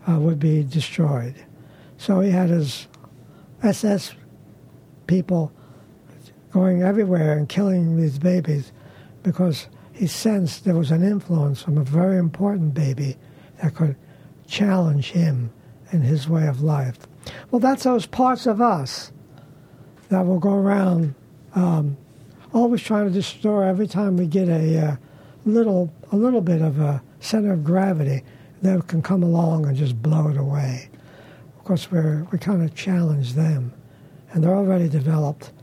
uh, 0.08 0.20
would 0.20 0.40
be 0.40 0.64
destroyed. 0.64 1.36
So 1.98 2.20
he 2.20 2.30
had 2.30 2.50
his 2.50 2.88
SS 3.64 4.14
people 5.08 5.52
going 6.52 6.84
everywhere 6.84 7.36
and 7.36 7.50
killing 7.50 7.98
these 7.98 8.20
babies 8.20 8.72
because 9.24 9.68
he 10.04 10.08
sensed 10.08 10.66
there 10.66 10.76
was 10.76 10.92
an 10.92 11.02
influence 11.02 11.62
from 11.62 11.78
a 11.78 11.84
very 11.86 12.18
important 12.18 12.74
baby 12.74 13.16
that 13.62 13.74
could 13.74 13.96
challenge 14.46 15.12
him 15.12 15.50
in 15.94 16.02
his 16.02 16.28
way 16.28 16.46
of 16.46 16.62
life. 16.62 16.98
Well, 17.50 17.62
that's 17.62 17.84
those 17.84 18.06
parts 18.06 18.46
of 18.46 18.60
us 18.60 19.14
that 20.10 20.26
will 20.26 20.40
go 20.40 20.56
around 20.56 21.16
um, 21.56 21.96
always 22.52 22.82
trying 22.82 23.08
to 23.08 23.14
destroy 23.14 23.66
every 23.66 23.88
time 23.88 24.18
we 24.18 24.28
get 24.28 24.50
a 24.50 24.88
uh, 24.88 24.96
little 25.46 25.90
a 26.12 26.18
little 26.18 26.42
bit 26.42 26.62
of 26.62 26.82
a 26.82 27.02
center 27.22 27.54
of 27.54 27.64
gravity 27.64 28.24
that 28.62 28.86
can 28.90 29.02
come 29.02 29.24
along 29.24 29.68
and 29.68 29.78
just 29.78 30.02
blow 30.02 30.28
it 30.28 30.36
away. 30.36 30.90
Of 31.58 31.64
course, 31.64 31.90
we're, 31.90 32.28
we 32.30 32.40
kind 32.40 32.62
of 32.62 32.76
challenge 32.76 33.36
them, 33.36 33.72
and 34.34 34.44
they're 34.44 34.58
already 34.58 34.90
developed, 34.90 35.54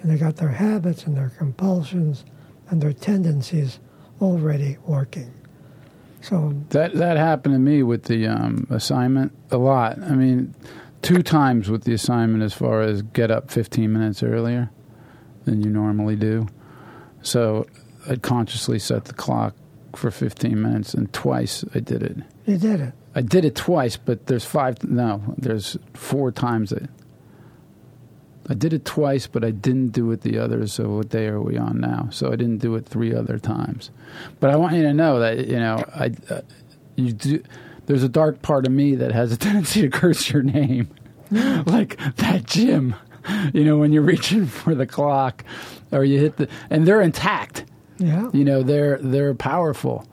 and 0.00 0.10
they 0.10 0.16
got 0.16 0.34
their 0.34 0.48
habits 0.48 1.04
and 1.04 1.16
their 1.16 1.30
compulsions 1.38 2.24
and 2.68 2.80
their 2.80 2.92
tendencies 2.92 3.78
already 4.20 4.78
working. 4.86 5.32
So 6.20 6.54
That 6.70 6.94
that 6.94 7.16
happened 7.16 7.54
to 7.54 7.58
me 7.58 7.82
with 7.82 8.04
the 8.04 8.26
um, 8.26 8.66
assignment 8.70 9.32
a 9.50 9.58
lot. 9.58 10.02
I 10.02 10.14
mean, 10.16 10.54
two 11.02 11.22
times 11.22 11.70
with 11.70 11.84
the 11.84 11.92
assignment 11.92 12.42
as 12.42 12.52
far 12.52 12.82
as 12.82 13.02
get 13.02 13.30
up 13.30 13.50
15 13.50 13.92
minutes 13.92 14.22
earlier 14.22 14.70
than 15.44 15.62
you 15.62 15.70
normally 15.70 16.16
do. 16.16 16.48
So 17.22 17.66
I 18.08 18.16
consciously 18.16 18.78
set 18.78 19.04
the 19.04 19.14
clock 19.14 19.54
for 19.94 20.10
15 20.10 20.60
minutes, 20.60 20.94
and 20.94 21.12
twice 21.12 21.64
I 21.74 21.80
did 21.80 22.02
it. 22.02 22.16
you 22.44 22.58
did 22.58 22.80
it. 22.80 22.92
I 23.14 23.22
did 23.22 23.44
it 23.44 23.54
twice, 23.54 23.96
but 23.96 24.26
there's 24.26 24.44
five. 24.44 24.82
No, 24.84 25.22
there's 25.38 25.78
four 25.94 26.30
times 26.32 26.70
it. 26.72 26.90
I 28.48 28.54
did 28.54 28.72
it 28.72 28.84
twice, 28.84 29.26
but 29.26 29.44
I 29.44 29.50
didn't 29.50 29.88
do 29.88 30.10
it 30.12 30.20
the 30.20 30.38
others. 30.38 30.72
So 30.72 30.88
what 30.96 31.08
day 31.08 31.26
are 31.26 31.40
we 31.40 31.56
on 31.56 31.80
now? 31.80 32.08
So 32.10 32.32
I 32.32 32.36
didn't 32.36 32.58
do 32.58 32.74
it 32.76 32.86
three 32.86 33.14
other 33.14 33.38
times. 33.38 33.90
But 34.40 34.50
I 34.50 34.56
want 34.56 34.76
you 34.76 34.82
to 34.82 34.94
know 34.94 35.18
that 35.20 35.46
you 35.46 35.58
know 35.58 35.84
I, 35.94 36.12
uh, 36.30 36.42
you 36.94 37.12
do. 37.12 37.42
There's 37.86 38.02
a 38.02 38.08
dark 38.08 38.42
part 38.42 38.66
of 38.66 38.72
me 38.72 38.94
that 38.96 39.12
has 39.12 39.32
a 39.32 39.36
tendency 39.36 39.82
to 39.82 39.88
curse 39.88 40.30
your 40.30 40.42
name, 40.42 40.88
like 41.30 41.98
that 42.16 42.44
Jim. 42.44 42.94
You 43.52 43.64
know 43.64 43.78
when 43.78 43.92
you're 43.92 44.02
reaching 44.02 44.46
for 44.46 44.74
the 44.74 44.86
clock, 44.86 45.44
or 45.90 46.04
you 46.04 46.20
hit 46.20 46.36
the, 46.36 46.48
and 46.70 46.86
they're 46.86 47.02
intact. 47.02 47.64
Yeah. 47.98 48.30
You 48.32 48.44
know 48.44 48.62
they're 48.62 48.98
they're 48.98 49.34
powerful. 49.34 50.06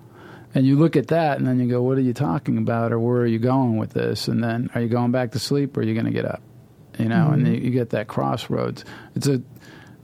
And 0.56 0.68
you 0.68 0.78
look 0.78 0.96
at 0.96 1.08
that, 1.08 1.40
and 1.40 1.48
then 1.48 1.60
you 1.60 1.68
go, 1.68 1.82
"What 1.82 1.98
are 1.98 2.02
you 2.02 2.14
talking 2.14 2.60
about, 2.60 2.92
or 2.92 3.00
where 3.00 3.22
are 3.22 3.28
you 3.28 3.40
going 3.40 3.78
with 3.78 3.92
this?" 3.94 4.28
And 4.28 4.44
then, 4.44 4.70
are 4.76 4.82
you 4.82 4.88
going 4.88 5.12
back 5.12 5.32
to 5.32 5.40
sleep, 5.40 5.76
or 5.76 5.80
are 5.80 5.84
you 5.84 5.96
going 5.96 6.06
to 6.06 6.12
get 6.12 6.26
up? 6.26 6.44
You 7.00 7.10
know, 7.10 7.30
and 7.30 7.48
you, 7.48 7.54
you 7.54 7.70
get 7.72 7.90
that 7.92 8.08
crossroads. 8.08 8.86
It's 9.16 9.28
a 9.28 9.42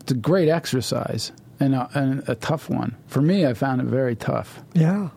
it's 0.02 0.12
a 0.12 0.16
great 0.16 0.50
exercise 0.50 1.32
and 1.60 1.76
a, 1.76 1.90
and 1.94 2.28
a 2.28 2.36
tough 2.36 2.70
one 2.70 2.96
for 3.08 3.22
me. 3.22 3.46
I 3.46 3.54
found 3.54 3.82
it 3.82 3.88
very 3.88 4.16
tough. 4.16 4.62
Yeah. 4.74 5.10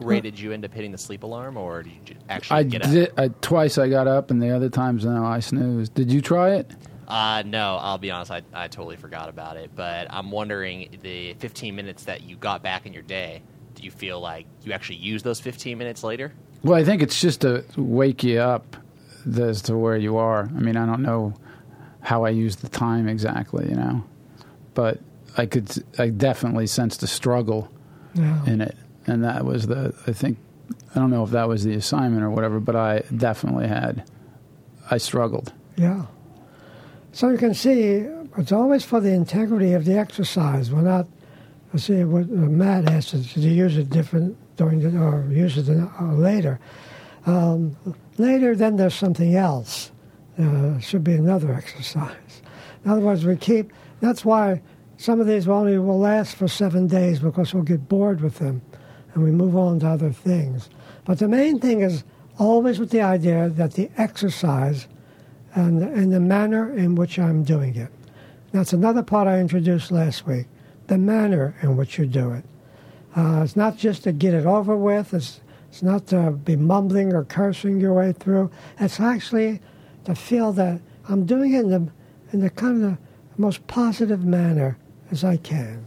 Ray, 0.00 0.20
did 0.20 0.38
you 0.38 0.52
end 0.52 0.64
up 0.64 0.72
hitting 0.72 0.92
the 0.92 0.98
sleep 0.98 1.24
alarm, 1.24 1.56
or 1.56 1.82
did 1.82 1.92
you 2.06 2.16
actually 2.28 2.58
I 2.58 2.62
get 2.62 2.84
up? 2.84 2.90
did 2.90 3.12
I, 3.16 3.28
twice. 3.28 3.78
I 3.78 3.88
got 3.88 4.06
up, 4.06 4.30
and 4.30 4.40
the 4.40 4.50
other 4.50 4.68
times, 4.68 5.04
no, 5.04 5.24
I 5.24 5.40
snoozed. 5.40 5.94
Did 5.94 6.12
you 6.12 6.20
try 6.20 6.54
it? 6.54 6.70
Uh, 7.08 7.42
no, 7.46 7.78
I'll 7.80 7.98
be 7.98 8.10
honest. 8.10 8.30
I, 8.30 8.42
I 8.52 8.68
totally 8.68 8.96
forgot 8.96 9.28
about 9.28 9.56
it. 9.56 9.70
But 9.74 10.06
I'm 10.10 10.30
wondering 10.30 10.98
the 11.02 11.34
15 11.34 11.74
minutes 11.74 12.04
that 12.04 12.22
you 12.22 12.36
got 12.36 12.62
back 12.62 12.86
in 12.86 12.92
your 12.92 13.02
day. 13.02 13.42
Do 13.74 13.82
you 13.82 13.90
feel 13.90 14.20
like 14.20 14.46
you 14.62 14.72
actually 14.72 14.96
used 14.96 15.24
those 15.24 15.40
15 15.40 15.78
minutes 15.78 16.04
later? 16.04 16.32
Well, 16.62 16.78
I 16.78 16.84
think 16.84 17.02
it's 17.02 17.20
just 17.20 17.40
to 17.40 17.64
wake 17.76 18.22
you 18.22 18.40
up 18.40 18.76
as 19.38 19.62
to 19.62 19.76
where 19.76 19.96
you 19.96 20.16
are. 20.16 20.42
I 20.44 20.60
mean, 20.60 20.76
I 20.76 20.86
don't 20.86 21.02
know 21.02 21.34
how 22.00 22.24
I 22.24 22.30
use 22.30 22.56
the 22.56 22.68
time 22.68 23.08
exactly, 23.08 23.68
you 23.68 23.74
know, 23.76 24.04
but 24.74 25.00
I 25.36 25.46
could, 25.46 25.70
I 25.98 26.08
definitely 26.10 26.66
sensed 26.66 27.02
a 27.02 27.06
struggle 27.06 27.68
Yeah. 28.14 28.44
in 28.46 28.60
it, 28.60 28.76
and 29.06 29.24
that 29.24 29.44
was 29.44 29.66
the. 29.66 29.94
I 30.06 30.12
think 30.12 30.38
I 30.94 30.98
don't 31.00 31.10
know 31.10 31.22
if 31.24 31.30
that 31.30 31.48
was 31.48 31.64
the 31.64 31.74
assignment 31.74 32.22
or 32.22 32.30
whatever, 32.30 32.60
but 32.60 32.76
I 32.76 33.02
definitely 33.16 33.68
had. 33.68 34.04
I 34.90 34.98
struggled. 34.98 35.52
Yeah. 35.76 36.06
So 37.12 37.28
you 37.28 37.38
can 37.38 37.54
see 37.54 38.06
it's 38.36 38.52
always 38.52 38.84
for 38.84 39.00
the 39.00 39.10
integrity 39.12 39.72
of 39.74 39.84
the 39.84 39.98
exercise. 39.98 40.70
We're 40.70 40.82
not. 40.82 41.06
I 41.74 41.76
see 41.76 42.02
what 42.04 42.22
uh, 42.24 42.48
Matt 42.48 42.88
asked 42.88 43.14
us 43.14 43.34
to 43.34 43.40
use 43.40 43.76
it 43.76 43.90
different 43.90 44.36
during 44.56 44.80
the 44.80 44.98
or 44.98 45.26
use 45.30 45.58
it 45.58 45.68
uh, 45.68 46.04
later. 46.14 46.58
Um, 47.26 47.76
later, 48.16 48.54
then 48.54 48.76
there's 48.76 48.94
something 48.94 49.34
else. 49.34 49.90
Uh, 50.38 50.78
should 50.78 51.02
be 51.02 51.14
another 51.14 51.52
exercise. 51.52 52.42
In 52.84 52.90
other 52.90 53.00
words, 53.00 53.24
we 53.24 53.36
keep. 53.36 53.72
That's 54.00 54.24
why 54.24 54.62
some 54.96 55.20
of 55.20 55.26
these 55.26 55.48
only 55.48 55.78
will 55.78 55.98
last 55.98 56.36
for 56.36 56.46
seven 56.46 56.86
days 56.86 57.18
because 57.18 57.52
we'll 57.52 57.64
get 57.64 57.88
bored 57.88 58.20
with 58.20 58.38
them, 58.38 58.62
and 59.14 59.24
we 59.24 59.30
move 59.30 59.56
on 59.56 59.80
to 59.80 59.88
other 59.88 60.12
things. 60.12 60.70
But 61.04 61.18
the 61.18 61.28
main 61.28 61.58
thing 61.58 61.80
is 61.80 62.04
always 62.38 62.78
with 62.78 62.90
the 62.90 63.02
idea 63.02 63.48
that 63.48 63.72
the 63.72 63.90
exercise 63.96 64.86
and, 65.54 65.82
and 65.82 66.12
the 66.12 66.20
manner 66.20 66.72
in 66.72 66.94
which 66.94 67.18
I'm 67.18 67.42
doing 67.42 67.74
it. 67.74 67.90
That's 68.52 68.72
another 68.72 69.02
part 69.02 69.26
I 69.26 69.40
introduced 69.40 69.90
last 69.90 70.26
week 70.26 70.46
the 70.88 70.98
manner 70.98 71.54
in 71.62 71.76
which 71.76 71.98
you 71.98 72.06
do 72.06 72.32
it. 72.32 72.44
Uh, 73.14 73.42
it's 73.44 73.56
not 73.56 73.76
just 73.76 74.04
to 74.04 74.12
get 74.12 74.34
it 74.34 74.46
over 74.46 74.76
with, 74.76 75.14
it's, 75.14 75.40
it's 75.68 75.82
not 75.82 76.06
to 76.08 76.32
be 76.32 76.56
mumbling 76.56 77.12
or 77.12 77.24
cursing 77.24 77.80
your 77.80 77.94
way 77.94 78.12
through. 78.12 78.50
It's 78.80 79.00
actually 79.00 79.60
to 80.04 80.14
feel 80.14 80.52
that 80.54 80.80
I'm 81.08 81.26
doing 81.26 81.54
it 81.54 81.60
in 81.60 81.70
the, 81.70 81.92
in 82.32 82.40
the 82.40 82.50
kind 82.50 82.82
of 82.82 82.90
the 82.90 82.98
most 83.36 83.66
positive 83.66 84.24
manner 84.24 84.78
as 85.10 85.24
I 85.24 85.36
can. 85.36 85.84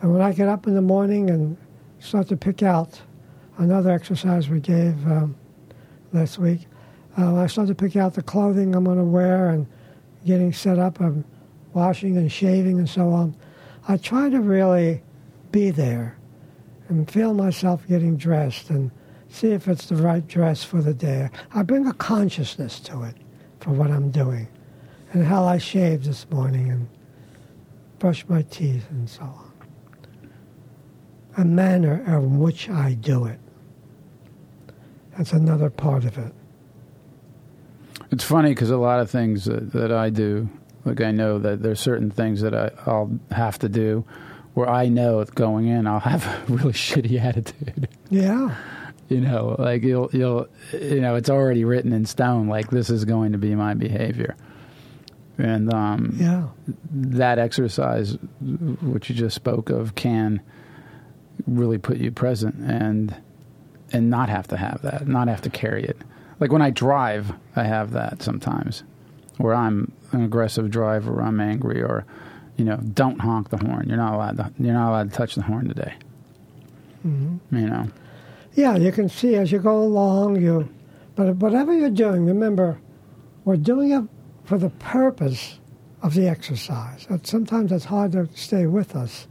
And 0.00 0.12
when 0.12 0.22
I 0.22 0.32
get 0.32 0.48
up 0.48 0.66
in 0.66 0.74
the 0.74 0.82
morning 0.82 1.30
and 1.30 1.56
start 1.98 2.28
to 2.28 2.36
pick 2.36 2.62
out 2.62 3.00
another 3.58 3.90
exercise 3.90 4.48
we 4.48 4.60
gave 4.60 4.94
um, 5.06 5.36
last 6.12 6.38
week. 6.38 6.66
Uh, 7.16 7.36
I 7.36 7.46
start 7.48 7.68
to 7.68 7.74
pick 7.74 7.96
out 7.96 8.14
the 8.14 8.22
clothing 8.22 8.74
I'm 8.74 8.84
going 8.84 8.98
to 8.98 9.04
wear 9.04 9.50
and 9.50 9.66
getting 10.24 10.52
set 10.52 10.78
up 10.78 11.00
and 11.00 11.24
washing 11.72 12.16
and 12.16 12.30
shaving 12.30 12.78
and 12.78 12.88
so 12.88 13.10
on. 13.10 13.36
I 13.88 13.96
try 13.96 14.30
to 14.30 14.40
really 14.40 15.02
be 15.50 15.70
there 15.70 16.17
and 16.88 17.10
feel 17.10 17.34
myself 17.34 17.86
getting 17.86 18.16
dressed 18.16 18.70
and 18.70 18.90
see 19.28 19.48
if 19.52 19.68
it's 19.68 19.86
the 19.86 19.96
right 19.96 20.26
dress 20.26 20.64
for 20.64 20.80
the 20.80 20.94
day. 20.94 21.28
I 21.54 21.62
bring 21.62 21.86
a 21.86 21.92
consciousness 21.92 22.80
to 22.80 23.02
it 23.02 23.16
for 23.60 23.70
what 23.70 23.90
I'm 23.90 24.10
doing 24.10 24.48
and 25.12 25.24
how 25.24 25.44
I 25.44 25.58
shaved 25.58 26.04
this 26.04 26.28
morning 26.30 26.70
and 26.70 26.88
brush 27.98 28.26
my 28.28 28.42
teeth 28.42 28.88
and 28.90 29.08
so 29.08 29.22
on. 29.22 29.52
A 31.36 31.44
manner 31.44 32.02
in 32.06 32.38
which 32.38 32.68
I 32.68 32.94
do 32.94 33.26
it. 33.26 33.38
That's 35.16 35.32
another 35.32 35.70
part 35.70 36.04
of 36.04 36.16
it. 36.18 36.32
It's 38.10 38.24
funny 38.24 38.50
because 38.50 38.70
a 38.70 38.76
lot 38.78 39.00
of 39.00 39.10
things 39.10 39.44
that, 39.44 39.72
that 39.72 39.92
I 39.92 40.10
do, 40.10 40.48
like 40.84 41.00
I 41.00 41.10
know 41.10 41.38
that 41.38 41.62
there's 41.62 41.80
certain 41.80 42.10
things 42.10 42.40
that 42.40 42.54
I, 42.54 42.70
I'll 42.86 43.18
have 43.30 43.58
to 43.58 43.68
do 43.68 44.04
where 44.58 44.68
I 44.68 44.88
know 44.88 45.22
going 45.24 45.68
in 45.68 45.86
I'll 45.86 46.00
have 46.00 46.26
a 46.26 46.42
really 46.52 46.72
shitty 46.72 47.20
attitude. 47.22 47.86
Yeah. 48.10 48.56
You 49.08 49.20
know, 49.20 49.54
like 49.56 49.84
you'll 49.84 50.10
you'll 50.12 50.48
you 50.72 51.00
know, 51.00 51.14
it's 51.14 51.30
already 51.30 51.64
written 51.64 51.92
in 51.92 52.04
stone 52.06 52.48
like 52.48 52.68
this 52.70 52.90
is 52.90 53.04
going 53.04 53.30
to 53.32 53.38
be 53.38 53.54
my 53.54 53.74
behavior. 53.74 54.34
And 55.38 55.72
um 55.72 56.16
Yeah. 56.18 56.48
that 56.90 57.38
exercise 57.38 58.18
which 58.82 59.08
you 59.08 59.14
just 59.14 59.36
spoke 59.36 59.70
of 59.70 59.94
can 59.94 60.40
really 61.46 61.78
put 61.78 61.98
you 61.98 62.10
present 62.10 62.56
and 62.56 63.14
and 63.92 64.10
not 64.10 64.28
have 64.28 64.48
to 64.48 64.56
have 64.56 64.82
that, 64.82 65.06
not 65.06 65.28
have 65.28 65.40
to 65.42 65.50
carry 65.50 65.84
it. 65.84 65.96
Like 66.40 66.50
when 66.52 66.62
I 66.62 66.70
drive, 66.70 67.32
I 67.54 67.62
have 67.62 67.92
that 67.92 68.22
sometimes, 68.22 68.82
where 69.36 69.54
I'm 69.54 69.92
an 70.12 70.24
aggressive 70.24 70.68
driver, 70.68 71.22
I'm 71.22 71.40
angry, 71.40 71.80
or 71.80 72.04
you 72.58 72.64
know, 72.64 72.76
don't 72.76 73.20
honk 73.20 73.48
the 73.48 73.56
horn. 73.56 73.88
You're 73.88 73.96
not 73.96 74.12
allowed 74.12 74.36
to. 74.36 74.52
You're 74.58 74.74
not 74.74 74.90
allowed 74.90 75.10
to 75.10 75.16
touch 75.16 75.34
the 75.36 75.42
horn 75.42 75.68
today. 75.68 75.94
Mm-hmm. 77.06 77.56
You 77.56 77.66
know. 77.66 77.88
Yeah, 78.54 78.76
you 78.76 78.90
can 78.90 79.08
see 79.08 79.36
as 79.36 79.52
you 79.52 79.60
go 79.60 79.80
along, 79.80 80.42
you, 80.42 80.68
but 81.14 81.36
whatever 81.36 81.72
you're 81.72 81.90
doing, 81.90 82.26
remember, 82.26 82.80
we're 83.44 83.56
doing 83.56 83.92
it 83.92 84.02
for 84.44 84.58
the 84.58 84.70
purpose 84.70 85.60
of 86.02 86.14
the 86.14 86.26
exercise. 86.28 87.06
Sometimes 87.22 87.70
it's 87.70 87.84
hard 87.84 88.12
to 88.12 88.28
stay 88.34 88.66
with 88.66 88.96
us. 88.96 89.28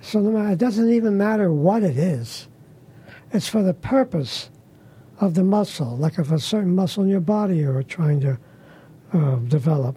So 0.00 0.18
no 0.18 0.30
matter, 0.30 0.50
it 0.50 0.58
doesn't 0.58 0.92
even 0.92 1.16
matter 1.16 1.52
what 1.52 1.84
it 1.84 1.96
is. 1.96 2.48
It's 3.32 3.48
for 3.48 3.62
the 3.62 3.74
purpose 3.74 4.50
of 5.20 5.34
the 5.34 5.44
muscle, 5.44 5.96
like 5.96 6.18
if 6.18 6.32
a 6.32 6.38
certain 6.38 6.74
muscle 6.74 7.04
in 7.04 7.08
your 7.08 7.20
body 7.20 7.58
you're 7.58 7.82
trying 7.84 8.20
to 8.20 8.38
uh, 9.12 9.36
develop. 9.36 9.96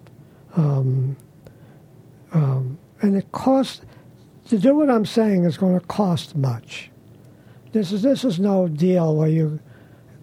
Um, 0.55 1.17
um, 2.33 2.77
and 3.01 3.15
it 3.15 3.31
costs, 3.31 3.81
to 4.47 4.57
do 4.57 4.75
what 4.75 4.89
I'm 4.89 5.05
saying 5.05 5.45
is 5.45 5.57
going 5.57 5.79
to 5.79 5.85
cost 5.85 6.35
much. 6.35 6.89
This 7.71 7.91
is, 7.91 8.01
this 8.01 8.23
is 8.23 8.39
no 8.39 8.67
deal 8.67 9.15
where 9.15 9.29
you 9.29 9.59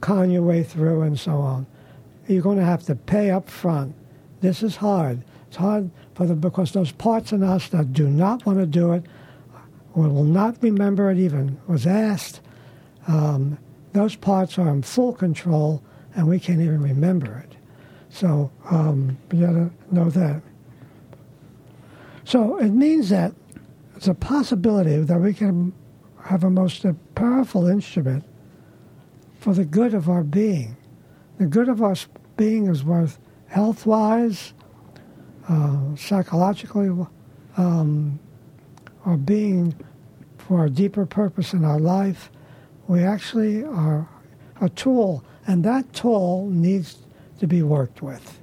con 0.01 0.31
your 0.31 0.43
way 0.43 0.63
through 0.63 1.03
and 1.03 1.19
so 1.19 1.37
on. 1.37 1.67
You're 2.27 2.43
going 2.43 2.59
to 2.59 2.65
have 2.65 2.83
to 2.85 2.95
pay 2.95 3.31
up 3.31 3.49
front. 3.49 3.95
This 4.41 4.63
is 4.63 4.77
hard. 4.77 5.23
It's 5.49 5.57
hard 5.57 5.91
for 6.15 6.27
the, 6.27 6.35
because 6.35 6.73
those 6.73 6.93
parts 6.93 7.33
in 7.33 7.43
us 7.43 7.69
that 7.69 7.93
do 7.93 8.09
not 8.09 8.45
want 8.45 8.59
to 8.59 8.67
do 8.67 8.93
it 8.93 9.05
or 9.95 10.09
will 10.09 10.25
not 10.25 10.63
remember 10.63 11.11
it 11.11 11.19
even 11.19 11.59
was 11.67 11.87
asked. 11.87 12.41
Um, 13.09 13.59
those 13.93 14.17
parts 14.17 14.59
are 14.59 14.69
in 14.69 14.83
full 14.83 15.15
control, 15.15 15.83
and 16.15 16.29
we 16.29 16.39
can't 16.39 16.61
even 16.61 16.83
remember 16.83 17.39
it. 17.39 17.57
So 18.11 18.51
um, 18.71 19.17
you 19.33 19.47
got 19.47 19.53
to 19.53 19.71
know 19.91 20.11
that. 20.11 20.43
So 22.27 22.59
it 22.59 22.71
means 22.71 23.11
that 23.11 23.33
it's 23.95 24.09
a 24.09 24.15
possibility 24.15 24.97
that 25.01 25.17
we 25.17 25.33
can 25.33 25.73
have 26.25 26.43
a 26.43 26.51
most 26.51 26.85
powerful 27.15 27.69
instrument 27.69 28.25
for 29.39 29.55
the 29.55 29.65
good 29.65 29.95
of 29.95 30.09
our 30.09 30.25
being. 30.25 30.77
The 31.39 31.47
good 31.47 31.69
of 31.69 31.81
our 31.81 31.95
being 32.37 32.67
is 32.67 32.83
worth 32.83 33.21
health-wise, 33.47 34.55
uh, 35.49 35.95
psychologically, 35.95 36.91
um, 37.57 38.19
our 39.05 39.17
being 39.17 39.73
for 40.37 40.65
a 40.65 40.71
deeper 40.71 41.07
purpose 41.07 41.53
in 41.53 41.65
our 41.65 41.79
life. 41.79 42.33
We 42.89 43.05
actually 43.05 43.63
are 43.63 44.09
a 44.61 44.69
tool, 44.71 45.25
and 45.47 45.63
that 45.63 45.93
tool 45.93 46.51
needs 46.51 46.99
to 47.39 47.47
be 47.47 47.63
worked 47.63 48.03
with. 48.03 48.41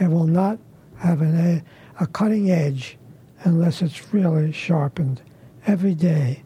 It 0.00 0.08
will 0.08 0.26
not 0.26 0.58
have 0.98 1.20
an, 1.22 1.36
a, 1.36 2.02
a 2.02 2.08
cutting 2.08 2.50
edge 2.50 2.96
unless 3.44 3.82
it's 3.82 4.12
really 4.12 4.52
sharpened 4.52 5.22
every 5.66 5.94
day. 5.94 6.42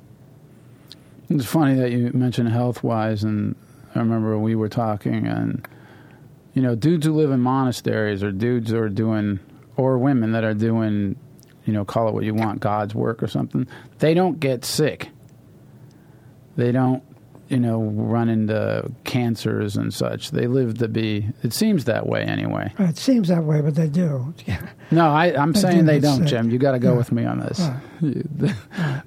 It's 1.28 1.46
funny 1.46 1.74
that 1.74 1.90
you 1.90 2.11
mentioned 2.12 2.50
health 2.50 2.83
wise, 2.83 3.24
and 3.24 3.57
I 3.94 4.00
remember 4.00 4.38
we 4.38 4.54
were 4.54 4.68
talking, 4.68 5.26
and 5.26 5.66
you 6.52 6.62
know, 6.62 6.74
dudes 6.74 7.07
who 7.07 7.14
live 7.14 7.30
in 7.30 7.40
monasteries, 7.40 8.22
or 8.22 8.30
dudes 8.30 8.70
who 8.70 8.78
are 8.78 8.88
doing, 8.88 9.40
or 9.76 9.98
women 9.98 10.33
that 10.33 10.44
are 10.44 10.54
doing, 10.54 11.16
you 11.64 11.72
know, 11.72 11.85
call 11.85 12.09
it 12.09 12.14
what 12.14 12.24
you 12.24 12.35
want, 12.35 12.61
God's 12.61 12.94
work 12.94 13.22
or 13.22 13.26
something. 13.26 13.66
They 13.98 14.14
don't 14.14 14.38
get 14.38 14.64
sick. 14.64 15.09
They 16.57 16.72
don't 16.72 17.02
you 17.48 17.59
know, 17.61 17.78
run 17.83 18.28
into 18.28 18.90
cancers 19.04 19.76
and 19.76 19.92
such. 19.92 20.30
They 20.30 20.46
live 20.46 20.78
to 20.78 20.88
be. 20.88 21.28
It 21.42 21.52
seems 21.52 21.85
that 21.85 22.07
way 22.07 22.22
anyway. 22.22 22.72
It 22.78 22.96
seems 22.96 23.28
that 23.28 23.44
way, 23.44 23.61
but 23.61 23.74
they 23.74 23.88
do. 23.88 24.33
no, 24.90 25.09
I, 25.11 25.26
am 25.40 25.54
saying 25.54 25.80
do 25.80 25.85
they 25.87 26.00
don't, 26.00 26.20
sick. 26.20 26.28
Jim. 26.28 26.50
You 26.50 26.59
got 26.59 26.72
to 26.72 26.78
go 26.78 26.92
Yeah. 26.92 26.98
with 26.98 27.12
me 27.12 27.24
on 27.24 27.40
this. 27.40 27.61
Right. 28.00 28.54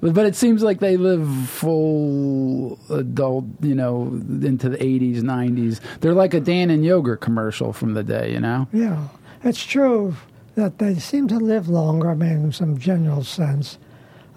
but 0.00 0.24
it 0.24 0.36
seems 0.36 0.62
like 0.62 0.78
they 0.80 0.96
live 0.96 1.28
full 1.48 2.78
adult. 2.90 3.44
You 3.60 3.74
know, 3.74 4.02
into 4.42 4.68
the 4.68 4.78
80s, 4.78 5.18
90s. 5.20 5.80
They're 6.00 6.14
like 6.14 6.34
a 6.34 6.40
Dannon 6.40 6.84
yogurt 6.84 7.20
commercial 7.20 7.72
from 7.72 7.94
the 7.94 8.02
day. 8.04 8.32
You 8.32 8.40
know. 8.40 8.68
Yeah, 8.72 9.08
it's 9.42 9.64
true 9.64 10.14
that 10.54 10.78
they 10.78 10.94
seem 10.96 11.28
to 11.28 11.38
live 11.38 11.68
longer. 11.68 12.10
I 12.10 12.14
mean, 12.14 12.30
in 12.44 12.52
some 12.52 12.78
general 12.78 13.24
sense, 13.24 13.78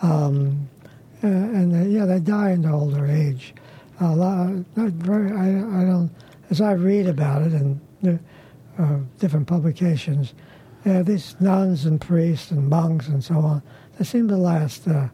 um, 0.02 0.70
uh, 1.24 1.28
and 1.28 1.74
they, 1.74 1.90
yeah, 1.90 2.06
they 2.06 2.20
die 2.20 2.52
in 2.52 2.64
the 2.64 2.72
older 2.72 3.06
age. 3.06 3.54
A 4.02 4.16
lot, 4.16 4.50
not 4.76 4.90
very. 4.94 5.32
I, 5.32 5.82
I 5.82 5.86
don't. 5.86 6.10
As 6.50 6.60
I 6.60 6.72
read 6.72 7.06
about 7.08 7.44
it 7.44 7.54
in 7.54 7.80
uh, 8.04 8.82
uh, 8.82 8.98
different 9.20 9.48
publications, 9.48 10.34
uh, 10.88 11.04
these 11.04 11.36
nuns 11.40 11.86
and 11.86 12.02
priests 12.02 12.50
and 12.50 12.68
monks 12.68 13.08
and 13.08 13.24
so 13.24 13.36
on, 13.36 13.62
they 14.00 14.04
seem 14.04 14.28
to 14.30 14.38
last. 14.38 14.88
Uh, 14.88 15.08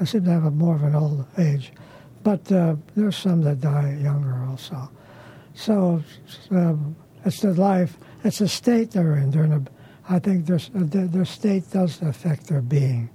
they 0.00 0.06
seem 0.06 0.24
to 0.24 0.30
have 0.30 0.44
a 0.44 0.50
more 0.50 0.74
of 0.74 0.82
an 0.82 0.96
old 0.96 1.24
age, 1.38 1.72
but 2.24 2.50
uh, 2.50 2.74
there's 2.96 3.16
some 3.16 3.42
that 3.42 3.60
die 3.60 3.96
younger 4.02 4.44
also. 4.50 4.90
So 5.54 6.02
um, 6.50 6.96
it's 7.24 7.40
the 7.42 7.54
life, 7.54 7.96
it's 8.24 8.38
the 8.38 8.48
state 8.48 8.90
they're 8.90 9.18
in. 9.18 9.30
They're 9.30 9.44
in 9.44 9.52
a, 9.52 9.62
I 10.08 10.18
think 10.18 10.46
their, 10.46 10.58
their, 10.72 11.06
their 11.06 11.24
state 11.24 11.70
does 11.70 12.02
affect 12.02 12.48
their 12.48 12.62
being 12.62 13.08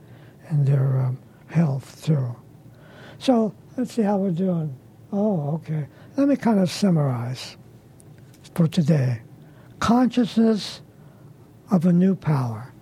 and 0.48 0.66
their 0.66 1.00
um, 1.00 1.18
health 1.48 2.06
too. 2.06 2.34
So 3.20 3.54
let's 3.76 3.94
see 3.94 4.04
how 4.04 4.18
we're 4.18 4.32
doing. 4.32 4.74
Oh, 5.12 5.56
okay. 5.56 5.88
Let 6.16 6.28
me 6.28 6.36
kind 6.36 6.60
of 6.60 6.70
summarize 6.70 7.58
for 8.54 8.68
today. 8.68 9.22
Consciousness 9.80 10.82
of 11.72 11.86
a 11.86 11.94
new 11.94 12.16
power. 12.16 12.74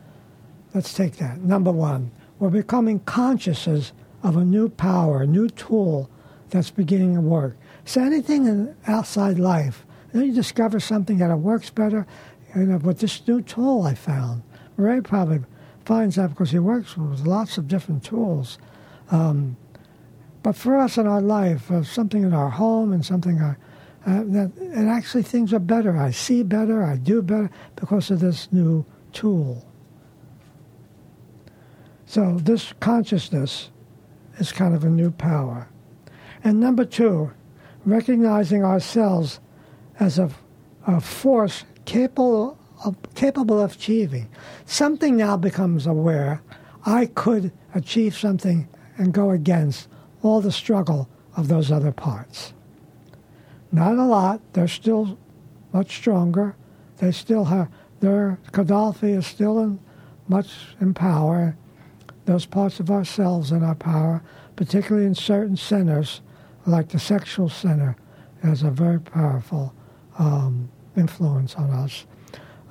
Let's 0.74 0.94
take 0.94 1.18
that. 1.18 1.42
Number 1.42 1.72
one, 1.72 2.12
we're 2.40 2.50
becoming 2.50 3.00
consciouses 3.02 3.92
of 4.24 4.38
a 4.38 4.44
new 4.44 4.70
power, 4.70 5.22
a 5.22 5.28
new 5.28 5.50
tool 5.50 6.10
that's 6.50 6.72
beginning 6.72 7.16
to 7.16 7.22
work. 7.22 7.58
So 7.86 8.02
anything 8.02 8.48
in 8.48 8.76
outside 8.88 9.38
life, 9.40 9.86
then 10.12 10.26
you 10.26 10.34
discover 10.34 10.80
something 10.80 11.18
that 11.20 11.30
it 11.30 11.36
works 11.36 11.70
better. 11.70 12.08
You 12.56 12.66
know, 12.66 12.78
with 12.78 13.00
this 13.00 13.26
new 13.28 13.42
tool 13.42 13.84
I 13.84 13.94
found, 13.94 14.42
Ray 14.78 15.02
probably 15.02 15.42
finds 15.86 16.16
that 16.16 16.30
because 16.30 16.52
he 16.52 16.60
works 16.60 16.98
with 16.98 17.28
lots 17.28 17.58
of 17.58 17.68
different 17.68 18.04
tools. 18.04 18.58
Um, 19.12 19.58
but 20.46 20.56
for 20.56 20.78
us 20.78 21.00
in 21.00 21.08
our 21.08 21.22
life, 21.22 21.72
uh, 21.72 21.82
something 21.82 22.22
in 22.22 22.32
our 22.32 22.52
home 22.52 22.94
and 22.94 23.04
something 23.04 23.42
uh, 23.42 23.56
uh, 24.06 24.22
that 24.26 24.52
and 24.58 24.88
actually 24.90 25.24
things 25.24 25.52
are 25.52 25.60
better. 25.60 25.98
I 25.98 26.12
see 26.12 26.44
better, 26.44 26.84
I 26.84 26.98
do 26.98 27.24
better 27.24 27.50
because 27.76 28.12
of 28.12 28.20
this 28.20 28.48
new 28.52 28.86
tool. 29.12 29.66
So 32.06 32.38
this 32.38 32.74
consciousness 32.80 33.72
is 34.38 34.52
kind 34.52 34.76
of 34.76 34.84
a 34.84 34.88
new 34.88 35.10
power. 35.10 35.68
And 36.44 36.60
number 36.60 36.86
two, 36.86 37.32
recognizing 37.84 38.64
ourselves 38.64 39.40
as 40.00 40.20
a, 40.20 40.30
a 40.86 41.02
force 41.02 41.64
capable 41.86 42.60
of, 42.86 42.96
capable 43.16 43.60
of 43.60 43.74
achieving. 43.74 44.30
Something 44.66 45.18
now 45.18 45.38
becomes 45.38 45.88
aware. 45.88 46.44
I 46.86 47.08
could 47.08 47.52
achieve 47.74 48.16
something 48.16 48.68
and 49.00 49.12
go 49.12 49.32
against 49.32 49.88
all 50.26 50.42
the 50.42 50.52
struggle 50.52 51.08
of 51.38 51.48
those 51.48 51.72
other 51.72 51.92
parts. 51.92 52.54
Not 53.72 53.98
a 53.98 54.06
lot. 54.06 54.42
They're 54.54 54.68
still 54.68 55.18
much 55.74 55.96
stronger. 55.96 56.56
They 56.98 57.12
still 57.12 57.46
have 57.46 57.70
their 58.00 58.40
Gaddafi 58.52 59.18
is 59.18 59.26
still 59.26 59.60
in 59.60 59.80
much 60.28 60.76
in 60.80 60.94
power. 60.94 61.56
Those 62.26 62.46
parts 62.46 62.80
of 62.80 62.90
ourselves 62.90 63.52
in 63.52 63.64
our 63.64 63.76
power, 63.76 64.24
particularly 64.56 65.06
in 65.06 65.16
certain 65.16 65.58
centers, 65.58 66.22
like 66.66 66.90
the 66.90 67.00
sexual 67.00 67.50
center, 67.50 67.96
has 68.42 68.64
a 68.64 68.72
very 68.72 69.00
powerful 69.00 69.74
um, 70.18 70.70
influence 70.96 71.56
on 71.56 71.70
us. 71.70 72.06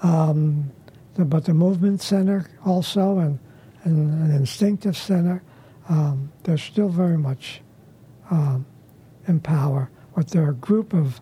Um, 0.02 0.72
the, 1.14 1.24
but 1.24 1.44
the 1.44 1.54
movement 1.54 2.02
center 2.02 2.50
also, 2.64 3.18
and, 3.18 3.38
and 3.84 4.22
an 4.24 4.34
instinctive 4.34 4.96
center, 4.96 5.42
um, 5.88 6.32
they're 6.44 6.58
still 6.58 6.88
very 6.88 7.18
much 7.18 7.60
um, 8.30 8.66
in 9.26 9.40
power. 9.40 9.90
But 10.14 10.28
they're 10.28 10.50
a 10.50 10.54
group 10.54 10.92
of 10.92 11.20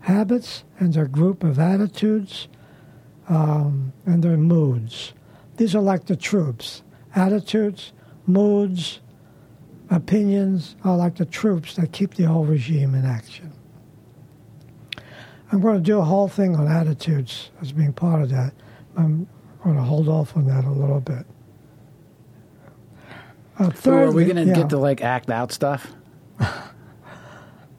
habits 0.00 0.64
and 0.78 0.94
they're 0.94 1.04
a 1.04 1.08
group 1.08 1.42
of 1.42 1.58
attitudes 1.58 2.48
um, 3.28 3.92
and 4.06 4.22
their 4.22 4.36
moods. 4.36 5.12
These 5.56 5.74
are 5.74 5.82
like 5.82 6.06
the 6.06 6.16
troops. 6.16 6.82
Attitudes, 7.14 7.92
moods, 8.26 9.00
opinions 9.90 10.76
are 10.84 10.96
like 10.96 11.16
the 11.16 11.24
troops 11.24 11.74
that 11.76 11.92
keep 11.92 12.14
the 12.14 12.24
whole 12.24 12.44
regime 12.44 12.94
in 12.94 13.04
action. 13.04 13.52
I'm 15.50 15.60
going 15.60 15.76
to 15.76 15.82
do 15.82 15.98
a 15.98 16.04
whole 16.04 16.28
thing 16.28 16.56
on 16.56 16.68
attitudes 16.68 17.50
as 17.60 17.72
being 17.72 17.92
part 17.92 18.22
of 18.22 18.28
that. 18.30 18.52
I'm 18.96 19.26
going 19.64 19.76
to 19.76 19.82
hold 19.82 20.08
off 20.08 20.36
on 20.36 20.46
that 20.46 20.64
a 20.64 20.70
little 20.70 21.00
bit. 21.00 21.26
Uh, 23.58 23.72
So 23.72 23.92
are 23.92 24.12
we 24.12 24.24
going 24.24 24.36
to 24.36 24.44
yeah. 24.44 24.54
get 24.54 24.68
to 24.70 24.78
like 24.78 25.02
act 25.02 25.30
out 25.30 25.52
stuff? 25.52 25.92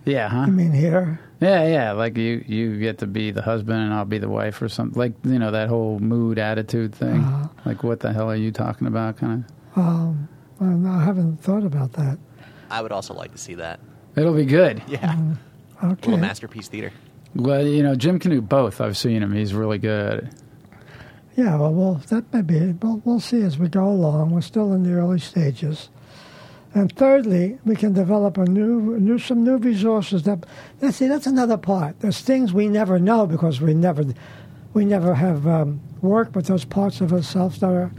yeah, 0.06 0.28
huh? 0.30 0.38
I 0.40 0.46
mean, 0.48 0.72
here. 0.72 1.20
Yeah, 1.40 1.66
yeah. 1.68 1.92
Like 1.94 2.18
you, 2.18 2.44
you 2.48 2.80
get 2.80 2.98
to 3.00 3.08
be 3.08 3.32
the 3.32 3.42
husband 3.42 3.82
and 3.82 3.94
I'll 3.94 4.06
be 4.06 4.18
the 4.18 4.30
wife 4.30 4.62
or 4.62 4.68
something. 4.70 5.00
Like 5.00 5.14
you 5.24 5.40
know 5.40 5.52
that 5.52 5.70
whole 5.70 6.00
mood 6.00 6.38
attitude 6.40 6.94
thing. 6.94 7.22
Uh-huh. 7.22 7.48
Like 7.66 7.84
what 7.84 8.00
the 8.02 8.12
hell 8.12 8.30
are 8.30 8.36
you 8.36 8.52
talking 8.52 8.88
about? 8.88 9.18
Kind 9.18 9.46
of? 9.76 9.82
Um, 9.82 10.28
I 10.62 11.04
haven't 11.04 11.38
thought 11.42 11.64
about 11.64 11.94
that. 11.94 12.18
I 12.70 12.82
would 12.82 12.92
also 12.92 13.14
like 13.14 13.32
to 13.32 13.38
see 13.38 13.56
that. 13.56 13.80
It'll 14.16 14.34
be 14.34 14.46
good. 14.46 14.82
Yeah, 14.88 15.16
Okay. 15.82 16.08
little 16.12 16.18
masterpiece 16.18 16.68
theater. 16.68 16.92
Well, 17.36 17.66
you 17.66 17.84
know, 17.84 17.96
Jim 17.96 18.20
can 18.20 18.32
do 18.32 18.42
both. 18.42 18.82
I've 18.82 18.98
seen 18.98 19.24
him. 19.24 19.32
He's 19.32 19.54
really 19.54 19.78
good 19.78 20.12
at 20.14 20.18
it. 20.26 20.34
Yeah, 21.40 21.56
well, 21.56 21.74
well 21.74 21.94
that 22.10 22.34
may 22.34 22.42
be 22.42 22.58
it. 22.58 22.84
We'll, 22.84 23.02
we'll 23.06 23.22
see 23.22 23.42
as 23.44 23.58
we 23.58 23.70
go 23.70 23.88
along. 23.88 24.32
We're 24.32 24.42
still 24.42 24.74
in 24.74 24.84
the 24.84 24.92
early 24.92 25.20
stages. 25.20 25.88
And 26.74 26.94
thirdly, 26.94 27.58
we 27.64 27.78
can 27.78 27.94
develop 27.94 28.38
a 28.38 28.44
new, 28.44 29.00
new 29.00 29.18
some 29.18 29.46
new 29.46 29.56
resources. 29.56 30.24
That 30.24 30.46
now, 30.82 30.92
see, 30.92 31.08
that's 31.08 31.28
another 31.28 31.56
part. 31.56 32.02
There's 32.02 32.20
things 32.20 32.52
we 32.52 32.68
never 32.68 33.00
know 33.00 33.26
because 33.26 33.62
we 33.62 33.74
never, 33.74 34.04
we 34.74 34.84
never 34.84 35.16
have 35.16 35.48
um, 35.48 35.80
worked 36.02 36.36
with 36.36 36.48
those 36.48 36.66
parts 36.66 37.00
of 37.00 37.14
ourselves 37.14 37.62
that 37.62 37.72
are, 37.72 37.92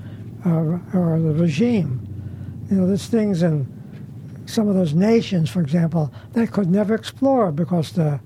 are, 0.44 0.74
are 0.92 1.18
the 1.18 1.32
regime. 1.32 2.06
You 2.70 2.76
know, 2.76 2.86
there's 2.86 3.06
things 3.06 3.42
in 3.42 3.66
some 4.44 4.68
of 4.68 4.74
those 4.74 4.92
nations, 4.92 5.48
for 5.48 5.62
example, 5.62 6.12
they 6.34 6.46
could 6.46 6.68
never 6.68 6.94
explore 6.94 7.52
because 7.52 7.92
the, 7.92 8.20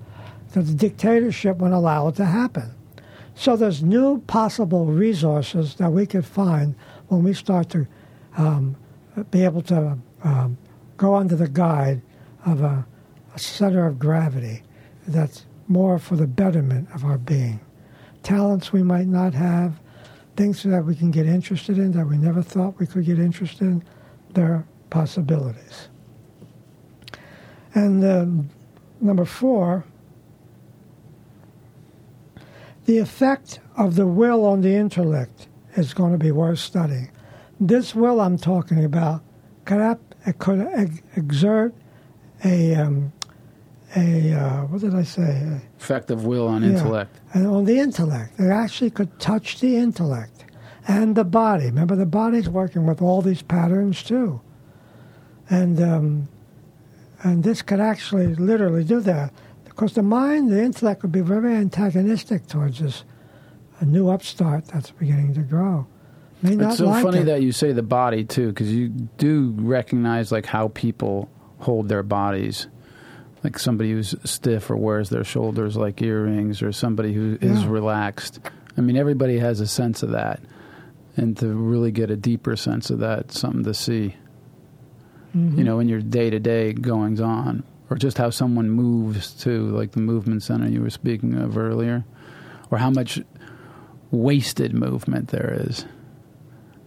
the 0.51 0.61
dictatorship 0.61 1.55
wouldn't 1.59 1.73
allow 1.73 2.09
it 2.09 2.15
to 2.15 2.25
happen. 2.25 2.74
So 3.35 3.57
there's 3.57 3.83
new 3.83 4.21
possible 4.21 4.85
resources 4.85 5.75
that 5.75 5.91
we 5.91 6.05
could 6.05 6.25
find 6.25 6.73
when 7.09 7.23
we 7.23 7.33
start 7.33 7.69
to 7.71 7.85
um, 8.37 8.75
be 9.29 9.43
able 9.43 9.61
to 9.63 9.97
um, 10.23 10.57
go 10.97 11.15
under 11.15 11.35
the 11.35 11.49
guide 11.49 12.01
of 12.45 12.61
a, 12.61 12.85
a 13.33 13.39
center 13.39 13.85
of 13.85 13.99
gravity 13.99 14.63
that's 15.07 15.45
more 15.67 15.99
for 15.99 16.15
the 16.15 16.27
betterment 16.27 16.87
of 16.93 17.03
our 17.03 17.17
being. 17.17 17.59
Talents 18.23 18.71
we 18.71 18.83
might 18.83 19.07
not 19.07 19.33
have, 19.33 19.79
things 20.37 20.63
that 20.63 20.85
we 20.85 20.95
can 20.95 21.11
get 21.11 21.25
interested 21.25 21.77
in 21.77 21.91
that 21.91 22.07
we 22.07 22.17
never 22.17 22.41
thought 22.41 22.79
we 22.79 22.87
could 22.87 23.05
get 23.05 23.19
interested 23.19 23.61
in, 23.61 23.83
there 24.33 24.53
are 24.53 24.67
possibilities. 24.89 25.89
And 27.73 28.03
um, 28.05 28.49
number 29.01 29.25
four, 29.25 29.83
the 32.85 32.99
effect 32.99 33.59
of 33.77 33.95
the 33.95 34.07
will 34.07 34.45
on 34.45 34.61
the 34.61 34.75
intellect 34.75 35.47
is 35.75 35.93
going 35.93 36.11
to 36.11 36.17
be 36.17 36.31
worth 36.31 36.59
studying. 36.59 37.11
This 37.59 37.95
will 37.95 38.21
I'm 38.21 38.37
talking 38.37 38.83
about 38.83 39.21
could, 39.65 39.79
ap- 39.81 40.39
could 40.39 40.61
ex- 40.73 41.01
exert 41.15 41.73
a, 42.43 42.75
um, 42.75 43.11
a 43.95 44.33
uh, 44.33 44.61
what 44.65 44.81
did 44.81 44.93
I 44.93 45.03
say? 45.03 45.59
Effect 45.79 46.11
of 46.11 46.25
will 46.25 46.47
on 46.47 46.63
Yeah. 46.63 46.69
intellect. 46.71 47.19
And 47.33 47.47
on 47.47 47.65
the 47.65 47.79
intellect. 47.79 48.39
It 48.39 48.49
actually 48.49 48.89
could 48.91 49.19
touch 49.19 49.59
the 49.59 49.77
intellect 49.77 50.45
and 50.87 51.15
the 51.15 51.23
body. 51.23 51.65
Remember, 51.65 51.95
the 51.95 52.05
body's 52.05 52.47
working 52.49 52.85
with 52.85 53.01
all 53.01 53.21
these 53.21 53.41
patterns 53.41 54.03
too. 54.03 54.41
And, 55.49 55.81
um, 55.81 56.27
and 57.23 57.43
this 57.43 57.61
could 57.61 57.79
actually 57.79 58.35
literally 58.35 58.83
do 58.83 58.99
that. 59.01 59.31
Because 59.75 59.93
the 59.93 60.03
mind, 60.03 60.51
the 60.51 60.63
intellect 60.63 61.01
would 61.01 61.11
be 61.11 61.19
very 61.21 61.53
antagonistic 61.55 62.47
towards 62.47 62.79
this 62.79 63.03
a 63.81 63.85
new 63.85 64.07
upstart 64.09 64.65
that's 64.67 64.91
beginning 64.91 65.33
to 65.33 65.41
grow. 65.41 65.85
May 66.41 66.53
It's 66.65 66.77
so 66.77 66.85
like 66.87 67.03
funny 67.03 67.19
it. 67.19 67.25
that 67.25 67.41
you 67.41 67.51
say 67.51 67.73
the 67.73 67.83
body 67.83 68.23
too, 68.23 68.49
because 68.49 68.71
you 68.73 68.87
do 68.89 69.53
recognize 69.57 70.31
like 70.31 70.45
how 70.45 70.69
people 70.69 71.29
hold 71.59 71.89
their 71.89 72.03
bodies. 72.03 72.67
Like 73.43 73.59
somebody 73.59 73.91
who's 73.91 74.15
stiff 74.23 74.69
or 74.71 74.77
wears 74.77 75.09
their 75.09 75.25
shoulders 75.25 75.75
like 75.75 76.01
earrings, 76.01 76.61
or 76.61 76.71
somebody 76.71 77.13
who 77.13 77.37
is 77.41 77.63
Yeah. 77.63 77.69
relaxed. 77.69 78.39
I 78.77 78.81
mean, 78.81 78.95
everybody 78.97 79.37
has 79.39 79.59
a 79.59 79.67
sense 79.67 80.01
of 80.03 80.11
that, 80.11 80.39
and 81.17 81.37
to 81.37 81.49
really 81.49 81.91
get 81.91 82.09
a 82.09 82.15
deeper 82.15 82.55
sense 82.55 82.89
of 82.89 82.99
that, 82.99 83.31
something 83.33 83.63
to 83.65 83.73
see. 83.73 84.15
Mm-hmm. 85.35 85.57
You 85.59 85.63
know, 85.65 85.79
in 85.79 85.89
your 85.89 86.01
day 86.01 86.29
to 86.29 86.39
day 86.39 86.71
goings 86.73 87.19
on, 87.21 87.63
or 87.95 87.97
just 87.97 88.17
how 88.17 88.29
someone 88.29 88.69
moves 88.69 89.31
too, 89.33 89.69
like 89.69 89.93
the 89.93 90.01
movement 90.01 90.43
center 90.43 90.67
you 90.67 90.81
were 90.81 90.89
speaking 90.89 91.33
of 91.35 91.57
earlier, 91.57 92.03
or 92.69 92.77
how 92.77 92.89
much 92.89 93.21
wasted 94.11 94.73
movement 94.73 95.29
there 95.29 95.57
is 95.67 95.85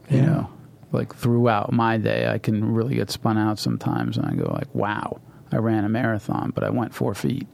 you 0.08 0.18
Yeah. 0.18 0.24
know 0.26 0.50
like 0.92 1.14
throughout 1.14 1.72
my 1.72 1.98
day 1.98 2.26
i 2.28 2.38
can 2.38 2.72
really 2.72 2.94
get 2.94 3.10
spun 3.10 3.36
out 3.36 3.58
sometimes 3.58 4.16
and 4.16 4.24
i 4.24 4.34
go 4.34 4.50
like 4.54 4.72
wow 4.74 5.20
i 5.52 5.56
ran 5.56 5.84
a 5.84 5.88
marathon 5.90 6.52
but 6.54 6.64
i 6.64 6.70
went 6.70 6.94
four 6.94 7.14
feet 7.14 7.46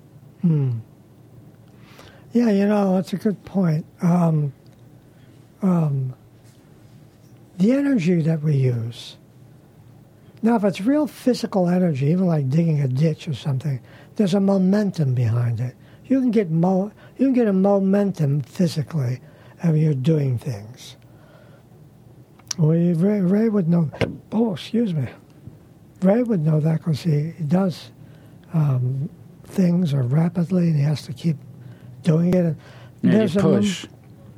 Hmm. 0.42 0.72
Yeah, 2.32 2.50
you 2.50 2.66
know, 2.66 2.94
that's 2.94 3.12
a 3.12 3.16
good 3.16 3.42
point. 3.44 3.86
Um, 4.02 4.52
um, 5.62 6.14
the 7.58 7.72
energy 7.72 8.20
that 8.22 8.42
we 8.42 8.56
use. 8.56 9.16
Now, 10.44 10.56
if 10.56 10.64
it's 10.64 10.82
real 10.82 11.06
physical 11.06 11.70
energy, 11.70 12.08
even 12.08 12.26
like 12.26 12.50
digging 12.50 12.82
a 12.82 12.86
ditch 12.86 13.26
or 13.26 13.32
something, 13.32 13.80
there's 14.16 14.34
a 14.34 14.40
momentum 14.40 15.14
behind 15.14 15.58
it. 15.58 15.74
You 16.04 16.20
can 16.20 16.30
get 16.30 16.50
mo- 16.50 16.92
you 17.16 17.26
can 17.28 17.32
get 17.32 17.48
a 17.48 17.52
momentum 17.54 18.42
physically 18.42 19.22
when 19.62 19.76
you're 19.78 19.94
doing 19.94 20.36
things. 20.36 20.96
Well, 22.58 22.76
you- 22.76 22.94
Ray, 22.94 23.22
Ray 23.22 23.48
would 23.48 23.70
know. 23.70 23.90
Oh, 24.32 24.52
excuse 24.52 24.92
me. 24.92 25.08
Ray 26.02 26.22
would 26.22 26.44
know 26.44 26.60
that 26.60 26.78
because 26.80 27.00
he, 27.00 27.30
he 27.30 27.44
does 27.44 27.90
um, 28.52 29.08
things 29.44 29.94
are 29.94 30.02
rapidly, 30.02 30.68
and 30.68 30.76
he 30.76 30.82
has 30.82 31.00
to 31.06 31.14
keep 31.14 31.38
doing 32.02 32.34
it. 32.34 32.44
And 32.44 32.56
yeah, 33.00 33.12
there's 33.12 33.34
you 33.34 33.40
a 33.40 33.42
push 33.44 33.86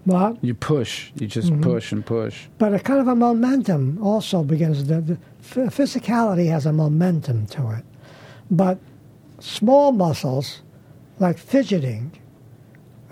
what? 0.05 0.37
you 0.45 0.55
push 0.55 1.11
you 1.17 1.27
just 1.27 1.49
Mm-hmm. 1.51 1.63
push 1.63 1.91
and 1.91 2.07
push 2.07 2.47
But 2.59 2.73
a 2.75 2.79
kind 2.79 3.01
of 3.01 3.09
a 3.09 3.17
momentum 3.17 3.99
also 4.01 4.45
begins. 4.45 4.85
The, 4.87 5.01
the 5.01 5.19
ph- 5.55 5.69
physicality 5.71 6.49
has 6.51 6.67
a 6.67 6.73
momentum 6.73 7.47
to 7.49 7.71
it, 7.71 7.85
but 8.51 8.79
small 9.41 9.93
muscles, 9.93 10.63
like 11.19 11.39
fidgeting, 11.39 12.13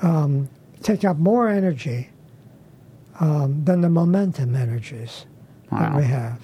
um, 0.02 0.48
take 0.82 1.04
up 1.04 1.16
more 1.18 1.48
energy 1.48 2.10
um, 3.20 3.64
than 3.64 3.80
the 3.80 3.88
momentum 3.88 4.54
energies 4.54 5.26
that 5.70 5.94
we 5.96 6.04
have. 6.04 6.40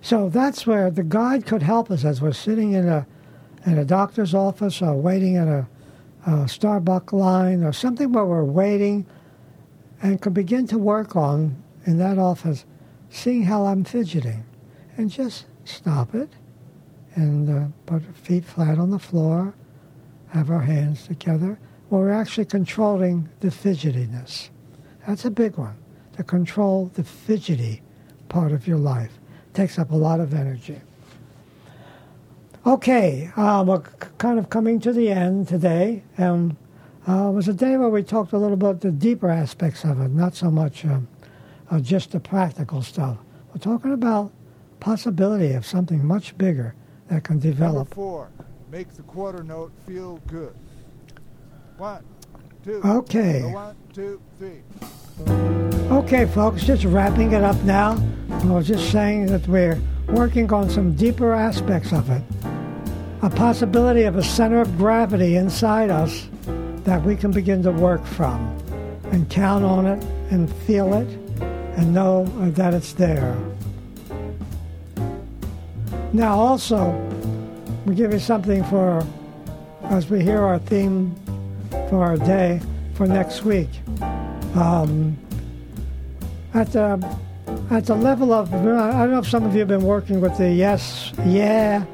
So 0.00 0.28
that's 0.28 0.66
where 0.66 0.90
the 0.90 1.04
guide 1.04 1.46
could 1.46 1.62
help 1.62 1.90
us 1.90 2.04
as 2.04 2.20
we're 2.20 2.32
sitting 2.32 2.72
in 2.72 2.88
a 2.88 3.06
in 3.64 3.78
a 3.78 3.84
doctor's 3.84 4.34
office 4.34 4.82
or 4.82 4.94
waiting 4.94 5.36
in 5.36 5.46
a, 5.46 5.68
a 6.26 6.30
Starbucks 6.46 7.12
line 7.12 7.62
or 7.62 7.72
something 7.72 8.12
where 8.12 8.24
we're 8.24 8.42
waiting 8.44 9.06
and 10.02 10.20
could 10.20 10.34
begin 10.34 10.66
to 10.66 10.78
work 10.78 11.14
on 11.14 11.62
in 11.86 11.98
that 11.98 12.18
office, 12.18 12.64
seeing 13.08 13.44
how 13.44 13.66
I'm 13.66 13.84
fidgeting, 13.84 14.44
and 14.96 15.10
just 15.10 15.46
stop 15.64 16.14
it, 16.14 16.30
and 17.14 17.48
uh, 17.48 17.66
put 17.86 18.06
our 18.06 18.12
feet 18.12 18.44
flat 18.44 18.78
on 18.78 18.90
the 18.90 18.98
floor, 18.98 19.54
have 20.28 20.50
our 20.50 20.60
hands 20.62 21.06
together. 21.06 21.58
We're 21.90 22.10
actually 22.10 22.46
controlling 22.46 23.28
the 23.40 23.48
fidgetiness. 23.48 24.48
That's 25.06 25.24
a 25.24 25.30
big 25.30 25.56
one. 25.56 25.76
To 26.16 26.22
control 26.22 26.90
the 26.94 27.04
fidgety 27.04 27.82
part 28.28 28.52
of 28.52 28.66
your 28.66 28.78
life 28.78 29.18
takes 29.54 29.78
up 29.78 29.90
a 29.90 29.96
lot 29.96 30.20
of 30.20 30.32
energy. 30.32 30.80
Okay, 32.64 33.30
uh, 33.36 33.64
we're 33.66 33.84
c- 33.84 34.08
kind 34.18 34.38
of 34.38 34.48
coming 34.48 34.78
to 34.80 34.92
the 34.92 35.10
end 35.10 35.48
today. 35.48 36.02
Um, 36.16 36.56
uh, 37.08 37.28
it 37.28 37.32
was 37.32 37.48
a 37.48 37.52
day 37.52 37.76
where 37.76 37.88
we 37.88 38.02
talked 38.02 38.32
a 38.32 38.38
little 38.38 38.56
bit 38.56 38.68
about 38.68 38.80
the 38.80 38.92
deeper 38.92 39.28
aspects 39.28 39.84
of 39.84 40.00
it, 40.00 40.12
not 40.12 40.34
so 40.34 40.50
much 40.50 40.84
um, 40.84 41.08
uh, 41.70 41.80
just 41.80 42.12
the 42.12 42.20
practical 42.20 42.80
stuff. 42.80 43.18
We're 43.48 43.60
talking 43.60 43.92
about 43.92 44.30
possibility 44.82 45.52
of 45.52 45.64
something 45.64 46.04
much 46.04 46.36
bigger 46.36 46.74
that 47.06 47.22
can 47.22 47.36
Number 47.36 47.48
develop. 47.50 47.94
four, 47.94 48.30
make 48.70 48.92
the 48.94 49.02
quarter 49.02 49.44
note 49.44 49.70
feel 49.86 50.18
good. 50.26 50.54
One, 51.78 52.04
two. 52.64 52.80
Okay. 52.84 53.42
One, 53.42 53.76
two, 53.94 54.20
three. 54.38 54.62
Okay, 55.88 56.26
folks, 56.26 56.64
just 56.64 56.84
wrapping 56.84 57.32
it 57.32 57.44
up 57.44 57.56
now. 57.62 57.96
I 58.30 58.46
was 58.46 58.66
just 58.66 58.90
saying 58.90 59.26
that 59.26 59.46
we're 59.46 59.80
working 60.08 60.52
on 60.52 60.68
some 60.68 60.94
deeper 60.96 61.32
aspects 61.32 61.92
of 61.92 62.10
it. 62.10 62.22
A 63.22 63.30
possibility 63.30 64.02
of 64.02 64.16
a 64.16 64.22
center 64.24 64.60
of 64.60 64.76
gravity 64.76 65.36
inside 65.36 65.90
us 65.90 66.28
that 66.84 67.04
we 67.04 67.14
can 67.14 67.30
begin 67.30 67.62
to 67.62 67.70
work 67.70 68.04
from 68.04 68.40
and 69.12 69.30
count 69.30 69.64
on 69.64 69.86
it 69.86 70.02
and 70.32 70.52
feel 70.66 70.92
it 70.94 71.06
and 71.76 71.94
know 71.94 72.24
that 72.56 72.74
it's 72.74 72.94
there. 72.94 73.36
Now, 76.12 76.38
also, 76.38 76.90
we 77.86 77.94
give 77.94 78.12
you 78.12 78.18
something 78.18 78.62
for, 78.64 79.06
as 79.84 80.10
we 80.10 80.22
hear 80.22 80.42
our 80.42 80.58
theme 80.58 81.14
for 81.88 82.04
our 82.04 82.16
day 82.16 82.60
for 82.94 83.06
next 83.06 83.44
week. 83.44 83.68
Um, 84.54 85.16
at 86.54 86.70
the 86.72 87.18
at 87.70 87.86
the 87.86 87.94
level 87.94 88.32
of 88.32 88.52
I 88.52 88.58
don't 88.58 89.10
know 89.10 89.18
if 89.18 89.28
some 89.28 89.44
of 89.44 89.54
you 89.54 89.60
have 89.60 89.68
been 89.68 89.82
working 89.82 90.20
with 90.20 90.36
the 90.36 90.52
yes, 90.52 91.12
yeah, 91.24 91.84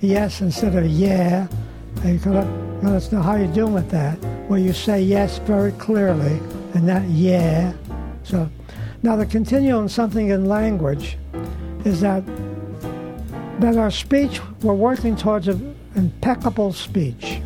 yes 0.00 0.40
instead 0.40 0.74
of 0.74 0.86
yeah. 0.86 1.46
And 2.02 2.08
you 2.08 2.12
you 2.14 2.18
gotta 2.82 3.14
know 3.14 3.22
how 3.22 3.36
you're 3.36 3.52
doing 3.52 3.74
with 3.74 3.90
that. 3.90 4.16
Where 4.48 4.58
you 4.58 4.72
say 4.72 5.00
yes 5.00 5.38
very 5.38 5.72
clearly 5.72 6.40
and 6.74 6.84
not 6.84 7.04
yeah. 7.04 7.72
So 8.24 8.48
now 9.02 9.14
the 9.14 9.26
continuum 9.26 9.88
something 9.88 10.28
in 10.28 10.46
language 10.46 11.16
is 11.84 12.00
that 12.00 12.24
that 13.58 13.76
our 13.76 13.90
speech 13.90 14.40
we're 14.62 14.74
working 14.74 15.16
towards 15.16 15.48
an 15.48 15.74
impeccable 15.96 16.72
speech. 16.72 17.40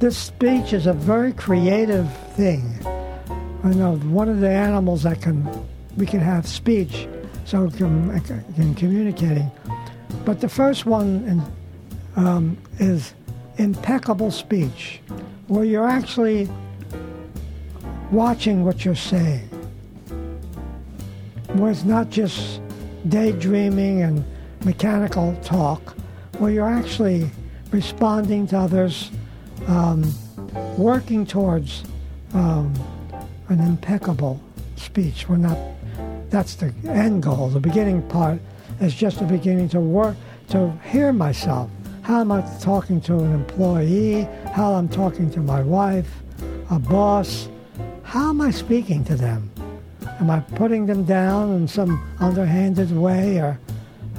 This 0.00 0.16
speech 0.16 0.72
is 0.72 0.86
a 0.86 0.92
very 0.92 1.32
creative 1.32 2.08
thing. 2.34 2.78
I 3.64 3.70
know 3.70 3.96
one 3.96 4.28
of 4.28 4.40
the 4.40 4.50
animals 4.50 5.02
that 5.02 5.20
can 5.20 5.48
we 5.96 6.06
can 6.06 6.20
have 6.20 6.46
speech, 6.46 7.08
so 7.44 7.68
can, 7.70 8.20
can 8.20 8.74
communicating. 8.74 9.50
But 10.24 10.40
the 10.40 10.48
first 10.48 10.86
one 10.86 11.24
in, 12.16 12.24
um, 12.24 12.58
is 12.78 13.14
impeccable 13.56 14.30
speech, 14.30 15.00
where 15.48 15.64
you're 15.64 15.88
actually 15.88 16.48
watching 18.12 18.64
what 18.64 18.84
you're 18.84 18.94
saying, 18.94 19.48
where 21.54 21.72
it's 21.72 21.84
not 21.84 22.10
just 22.10 22.60
daydreaming 23.08 24.02
and 24.02 24.24
mechanical 24.64 25.36
talk, 25.42 25.96
where 26.38 26.50
you're 26.50 26.68
actually 26.68 27.30
responding 27.70 28.46
to 28.48 28.58
others, 28.58 29.10
um, 29.66 30.12
working 30.76 31.26
towards. 31.26 31.84
Um, 32.34 32.74
an 33.48 33.60
impeccable 33.60 34.40
speech. 34.76 35.28
We're 35.28 35.36
not. 35.36 35.58
That's 36.30 36.54
the 36.54 36.72
end 36.84 37.22
goal. 37.22 37.48
The 37.48 37.60
beginning 37.60 38.02
part 38.08 38.40
is 38.80 38.94
just 38.94 39.18
the 39.18 39.24
beginning 39.24 39.68
to 39.70 39.80
work 39.80 40.16
to 40.50 40.70
hear 40.84 41.12
myself. 41.12 41.70
How 42.02 42.20
am 42.20 42.32
I 42.32 42.42
talking 42.60 43.00
to 43.02 43.18
an 43.18 43.34
employee? 43.34 44.28
How 44.54 44.74
I'm 44.74 44.88
talking 44.88 45.30
to 45.32 45.40
my 45.40 45.62
wife, 45.62 46.10
a 46.70 46.78
boss? 46.78 47.48
How 48.02 48.30
am 48.30 48.40
I 48.40 48.50
speaking 48.50 49.04
to 49.04 49.16
them? 49.16 49.50
Am 50.20 50.30
I 50.30 50.40
putting 50.40 50.86
them 50.86 51.04
down 51.04 51.54
in 51.54 51.68
some 51.68 52.02
underhanded 52.20 52.94
way, 52.94 53.38
or 53.38 53.58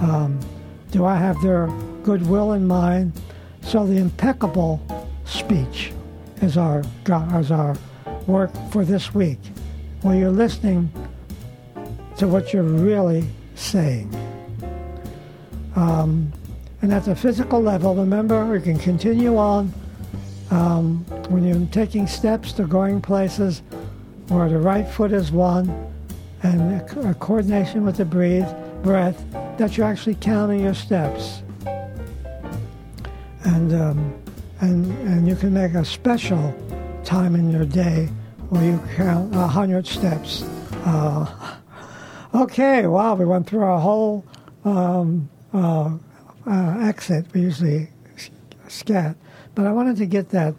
um, 0.02 0.40
do 0.92 1.06
I 1.06 1.16
have 1.16 1.42
their 1.42 1.68
goodwill 2.04 2.54
in 2.54 2.68
mind? 2.68 3.14
So 3.62 3.86
the 3.86 3.98
impeccable 3.98 4.82
speech 5.26 5.92
is 6.42 6.58
our 6.58 6.84
is 7.36 7.52
our 7.52 7.76
work 8.28 8.52
for 8.72 8.86
this 8.86 9.14
week, 9.14 9.40
where 10.02 10.16
you're 10.16 10.32
listening 10.32 10.92
to 12.18 12.28
what 12.28 12.54
you're 12.54 12.64
really 12.64 13.28
saying. 13.56 14.14
Um, 15.76 16.32
and 16.82 16.94
at 16.94 17.06
the 17.06 17.16
physical 17.16 17.62
level, 17.62 17.96
remember, 17.96 18.46
we 18.46 18.62
can 18.62 18.80
continue 18.80 19.38
on 19.38 19.74
um, 20.52 21.06
when 21.30 21.44
you're 21.44 21.68
taking 21.68 22.08
steps 22.08 22.54
to 22.54 22.66
going 22.66 23.02
places 23.02 23.62
where 24.30 24.50
the 24.50 24.58
right 24.58 24.88
foot 24.88 25.12
is 25.12 25.32
one 25.32 25.70
and 26.44 26.82
a, 26.82 27.10
a 27.10 27.14
coordination 27.16 27.86
with 27.86 27.98
the 27.98 28.06
breathe, 28.06 28.48
breath, 28.84 29.24
that 29.58 29.78
you're 29.78 29.88
actually 29.88 30.16
counting 30.16 30.62
your 30.62 30.74
steps. 30.74 31.42
And, 33.44 33.74
um, 33.74 34.22
and, 34.62 34.86
and 35.08 35.28
you 35.28 35.36
can 35.36 35.54
make 35.54 35.74
a 35.74 35.86
special 35.86 36.54
time 37.04 37.36
in 37.36 37.52
your 37.52 37.66
day 37.66 38.10
where 38.50 38.64
you 38.64 38.80
count 38.96 39.36
a 39.36 39.48
hundred 39.48 39.88
steps. 39.88 40.44
Uh, 40.86 41.58
okay, 42.34 42.88
wow, 42.88 43.16
we 43.16 43.26
went 43.26 43.48
through 43.48 43.64
our 43.64 43.80
whole 43.80 44.26
um, 44.66 45.30
uh, 45.54 45.98
uh, 46.48 46.78
exit. 46.82 47.26
We 47.34 47.42
usually 47.42 47.90
scat, 48.68 49.16
but 49.56 49.66
I 49.66 49.72
wanted 49.72 49.98
to 49.98 50.06
get 50.06 50.30
that 50.30 50.56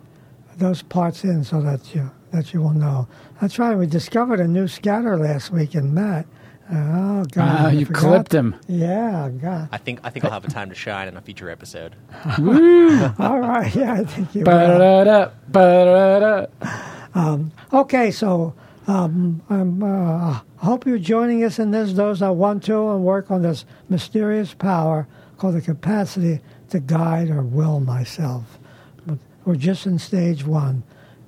those 0.56 0.82
parts 0.82 1.24
in 1.24 1.42
so 1.42 1.60
that 1.62 1.94
you 1.94 2.10
that 2.32 2.52
you 2.52 2.60
will 2.60 2.74
know. 2.74 3.08
That's 3.40 3.58
right. 3.58 3.76
We 3.76 3.86
discovered 3.86 4.40
a 4.40 4.46
new 4.46 4.68
scatter 4.68 5.16
last 5.16 5.50
week 5.50 5.74
in 5.74 5.92
Matt. 5.94 6.26
Oh 6.72 7.24
God! 7.32 7.36
Ah, 7.36 7.66
I 7.68 7.72
you 7.72 7.86
forgot. 7.86 8.00
clipped 8.00 8.34
him. 8.34 8.54
Yeah, 8.68 9.28
God. 9.28 9.68
I 9.72 9.76
think 9.78 10.00
I 10.04 10.10
think 10.10 10.24
I'll 10.24 10.30
have 10.30 10.44
a 10.44 10.48
time 10.50 10.68
to 10.68 10.74
shine 10.74 11.08
in 11.08 11.16
a 11.16 11.20
future 11.20 11.50
episode. 11.50 11.96
All 12.24 13.40
right. 13.40 13.74
Yeah, 13.74 13.94
I 13.94 14.04
think 14.04 14.34
you. 14.34 14.40
will. 14.40 14.44
Ba-da-da, 14.44 15.30
ba-da-da. 15.48 17.38
Okay, 17.72 18.10
so 18.10 18.54
um, 18.86 19.42
I'm, 19.50 19.82
uh, 19.82 20.40
hope 20.58 20.86
you're 20.86 20.98
joining 20.98 21.42
us 21.44 21.58
in 21.58 21.70
this. 21.72 21.92
Those 21.92 22.20
that 22.20 22.32
want 22.32 22.62
to 22.64 22.90
and 22.90 23.04
work 23.04 23.30
on 23.30 23.42
this 23.42 23.64
mysterious 23.88 24.54
power 24.54 25.06
called 25.38 25.54
the 25.54 25.60
capacity 25.60 26.40
to 26.70 26.78
guide 26.80 27.30
or 27.30 27.42
will 27.42 27.80
myself. 27.80 28.58
But 29.06 29.18
We're 29.44 29.56
just 29.56 29.86
in 29.86 29.98
stage 29.98 30.44
one, 30.44 30.82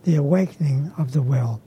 the 0.04 0.16
awakening 0.16 0.92
of 0.98 1.12
the 1.12 1.22
will. 1.22 1.60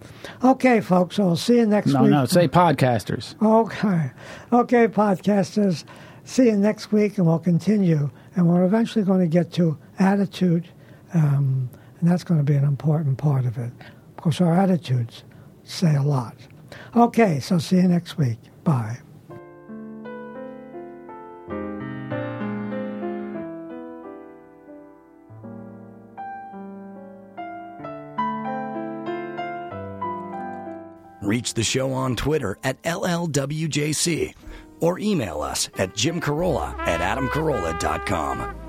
Okay, 0.44 0.82
folks, 0.82 1.20
I'll 1.20 1.36
see 1.36 1.58
you 1.58 1.66
next 1.66 1.88
No, 1.88 2.02
week. 2.04 2.12
no, 2.12 2.26
say 2.26 2.48
podcasters. 2.48 3.36
Okay. 3.42 4.12
Okay, 4.52 4.88
podcasters. 4.88 5.84
See 6.24 6.46
you 6.46 6.58
next 6.58 6.92
week, 6.92 7.18
and 7.18 7.28
we'll 7.28 7.40
continue. 7.40 8.10
And 8.36 8.48
we're 8.48 8.66
eventually 8.66 9.06
going 9.06 9.22
to 9.22 9.28
get 9.28 9.54
to 9.54 9.78
attitude, 10.00 10.68
um, 11.14 11.70
and 12.00 12.10
that's 12.10 12.24
going 12.24 12.40
to 12.40 12.44
be 12.44 12.56
an 12.56 12.66
important 12.66 13.18
part 13.18 13.46
of 13.46 13.58
it. 13.58 13.72
Because 14.16 14.42
our 14.42 14.54
attitudes 14.54 15.24
say 15.64 15.96
a 15.96 16.02
lot. 16.04 16.36
Okay, 16.96 17.40
so 17.40 17.58
see 17.58 17.78
you 17.78 17.88
next 17.88 18.18
week. 18.18 18.40
Bye. 18.64 18.98
Reach 31.26 31.56
the 31.56 31.64
show 31.64 31.92
on 31.92 32.16
Twitter 32.16 32.56
at 32.64 32.80
LLWJC 32.84 34.34
or 34.80 35.00
email 35.00 35.42
us 35.42 35.70
at 35.76 35.96
jimcarolla 35.96 36.78
at 36.86 37.02
adamcarolla.com. 37.02 38.65